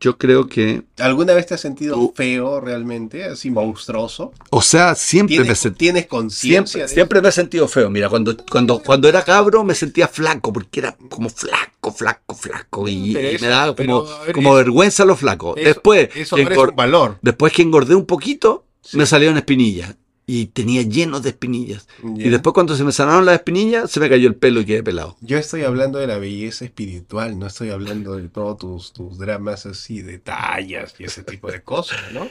Yo 0.00 0.18
creo 0.18 0.46
que, 0.46 0.82
¿Alguna 0.98 1.34
vez 1.34 1.46
te 1.46 1.54
has 1.54 1.60
sentido 1.60 1.94
Tú- 1.94 2.12
feo 2.16 2.60
realmente, 2.60 3.24
así 3.24 3.50
monstruoso? 3.50 4.32
o 4.50 4.62
sea, 4.62 4.94
siempre 4.94 5.36
me 5.38 5.42
¿Tienes, 5.44 5.58
sentí 5.58 5.78
¿tienes 5.78 6.06
conciencia 6.06 6.72
Siempre, 6.72 6.82
de 6.82 6.88
siempre 6.88 7.22
me 7.22 7.28
he 7.28 7.32
sentido 7.32 7.68
feo. 7.68 7.90
Mira, 7.90 8.08
cuando, 8.08 8.36
cuando, 8.50 8.82
cuando 8.82 9.08
era 9.08 9.22
cabro 9.24 9.64
me 9.64 9.74
sentía 9.74 10.08
flaco, 10.08 10.52
porque 10.52 10.80
era 10.80 10.96
como 11.08 11.28
flaco, 11.28 11.92
flaco, 11.92 12.34
flaco. 12.34 12.88
Y, 12.88 13.12
me 13.40 13.48
daba 13.48 13.66
como, 13.66 13.76
pero, 13.76 14.08
a 14.08 14.22
ver, 14.24 14.32
como 14.34 14.48
eso- 14.50 14.56
vergüenza 14.56 15.04
lo 15.04 15.16
flaco. 15.16 15.56
eso- 15.56 15.66
después, 15.66 16.08
Eso 16.14 16.36
valor. 16.74 17.18
después 17.22 17.52
que 17.52 17.62
engordé 17.62 17.94
un 17.94 18.06
poquito, 18.06 18.64
Sí. 18.82 18.96
me 18.96 19.06
salieron 19.06 19.36
espinillas. 19.36 19.94
Y 20.28 20.46
tenía 20.46 20.82
llenos 20.82 21.22
de 21.22 21.30
espinillas. 21.30 21.86
Y 22.02 22.28
después 22.28 22.52
cuando 22.52 22.74
se 22.74 22.82
me 22.82 22.90
sanaron 22.90 23.24
las 23.24 23.36
espinillas, 23.36 23.90
se 23.90 24.00
me 24.00 24.08
cayó 24.08 24.26
el 24.26 24.34
pelo 24.34 24.60
y 24.60 24.64
quedé 24.66 24.82
pelado. 24.82 25.16
Yo 25.20 25.38
estoy 25.38 25.62
hablando 25.62 26.00
de 26.00 26.08
la 26.08 26.18
belleza 26.18 26.64
espiritual, 26.64 27.38
no 27.38 27.46
estoy 27.46 27.70
hablando 27.70 28.16
de 28.16 28.28
todos 28.28 28.58
tus, 28.58 28.92
tus 28.92 29.18
dramas 29.18 29.66
así, 29.66 30.02
de 30.02 30.18
tallas 30.18 30.96
y 30.98 31.04
ese 31.04 31.22
tipo 31.22 31.50
de 31.50 31.62
cosas, 31.62 32.00
¿no? 32.12 32.28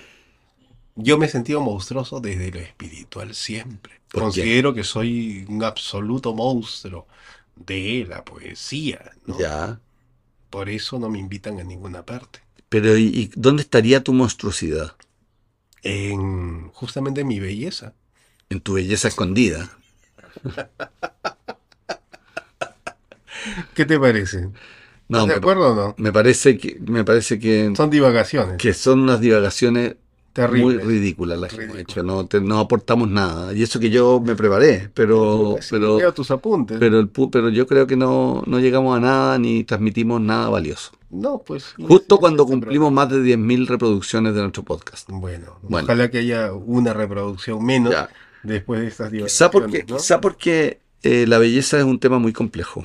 Yo 0.95 1.17
me 1.17 1.25
he 1.25 1.29
sentido 1.29 1.61
monstruoso 1.61 2.19
desde 2.19 2.51
lo 2.51 2.59
espiritual 2.59 3.33
siempre. 3.33 3.93
Considero 4.11 4.73
que 4.73 4.83
soy 4.83 5.45
un 5.47 5.63
absoluto 5.63 6.33
monstruo 6.33 7.07
de 7.55 8.05
la 8.09 8.23
poesía, 8.23 9.11
¿no? 9.25 9.37
Ya. 9.39 9.79
Por 10.49 10.69
eso 10.69 10.99
no 10.99 11.09
me 11.09 11.19
invitan 11.19 11.59
a 11.59 11.63
ninguna 11.63 12.05
parte. 12.05 12.39
Pero 12.69 12.97
¿y, 12.97 13.03
y 13.05 13.31
dónde 13.35 13.63
estaría 13.63 14.03
tu 14.03 14.13
monstruosidad? 14.13 14.94
En 15.85 16.69
justamente 16.73 17.23
mi 17.23 17.39
belleza. 17.39 17.93
En 18.49 18.59
tu 18.59 18.73
belleza 18.73 19.07
escondida. 19.07 19.69
¿Qué 23.73 23.85
te 23.85 23.99
parece? 23.99 24.49
No, 25.07 25.19
¿Estás 25.19 25.27
de 25.27 25.33
me, 25.33 25.33
acuerdo 25.35 25.71
o 25.71 25.75
no? 25.75 25.95
me 25.97 26.11
parece 26.11 26.57
que, 26.57 26.77
me 26.79 27.03
parece 27.03 27.39
que, 27.39 27.73
Son 27.75 27.89
divagaciones. 27.89 28.57
que 28.57 28.73
son 28.73 29.01
unas 29.01 29.21
divagaciones 29.21 29.95
muy 30.37 30.47
Terribles. 30.75 30.85
ridículas 30.85 31.39
las 31.39 31.49
que 31.53 31.63
hemos 31.63 31.75
Ridículas. 31.77 31.91
hecho. 31.97 32.03
No, 32.03 32.25
te- 32.25 32.41
no 32.41 32.59
aportamos 32.59 33.09
nada. 33.09 33.53
Y 33.53 33.63
eso 33.63 33.79
que 33.79 33.89
yo 33.89 34.21
me 34.25 34.35
preparé, 34.35 34.89
pero, 34.93 35.55
Sí, 35.61 35.69
pero, 35.71 36.13
tus 36.13 36.29
apuntes. 36.31 36.77
pero, 36.77 36.99
el, 36.99 37.09
pero 37.31 37.49
yo 37.49 37.65
creo 37.67 37.87
que 37.87 37.95
no, 37.95 38.43
no 38.45 38.59
llegamos 38.59 38.97
a 38.97 38.99
nada 38.99 39.37
ni 39.39 39.63
transmitimos 39.63 40.19
nada 40.21 40.49
valioso. 40.49 40.91
no, 41.09 41.37
pues. 41.45 41.73
Justo 41.87 42.17
cuando 42.17 42.45
cumplimos 42.45 42.91
más 42.91 43.09
de 43.09 43.19
10.000 43.23 43.67
reproducciones 43.67 44.33
de 44.35 44.41
nuestro 44.41 44.63
podcast. 44.63 45.07
Bueno, 45.09 45.57
Bueno. 45.61 45.85
ojalá 45.85 46.11
que 46.11 46.17
haya 46.17 46.51
una 46.51 46.91
reproducción 46.93 47.63
menos 47.65 47.93
Ya. 47.93 48.09
después 48.43 48.81
de 48.81 48.87
estas 48.87 49.11
Quizá 49.11 49.49
porque, 49.49 49.85
¿no? 49.87 49.95
quizá 49.95 50.19
porque 50.19 50.79
eh, 51.03 51.25
la 51.27 51.37
belleza 51.37 51.77
es 51.77 51.85
un 51.85 51.99
tema 51.99 52.19
muy 52.19 52.33
complejo. 52.33 52.83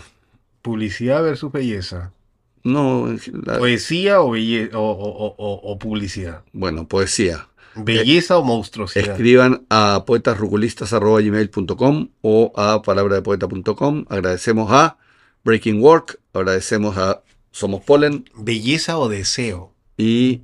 Publicidad 0.62 1.22
versus 1.22 1.50
belleza. 1.50 2.12
No, 2.62 3.08
la- 3.44 3.58
Poesía 3.58 4.20
o, 4.20 4.32
belle- 4.34 4.70
o, 4.74 4.80
o- 4.80 5.26
o- 5.26 5.34
o- 5.38 5.72
o 5.72 5.78
publicidad. 5.78 6.42
bueno, 6.52 6.86
poesía. 6.88 7.46
Belleza 7.76 8.36
o 8.36 8.42
monstruosidad. 8.44 9.10
Escriban 9.12 9.64
a 9.70 10.02
poetasruculistas.com 10.06 12.08
o 12.22 12.52
a 12.56 12.82
palabradepoeta.com. 12.82 14.04
Agradecemos 14.08 14.70
a 14.72 14.96
Breaking 15.44 15.80
Work, 15.82 16.18
agradecemos 16.32 16.96
a 16.98 17.22
Somos 17.52 17.82
Polen 17.82 18.24
Belleza 18.36 18.98
o 18.98 19.08
deseo. 19.08 19.72
y 19.96 20.42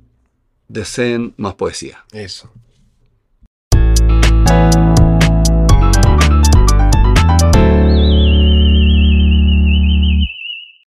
deseen 0.67 1.33
más 1.37 1.53
poesía. 1.55 2.03
Eso. 2.11 2.51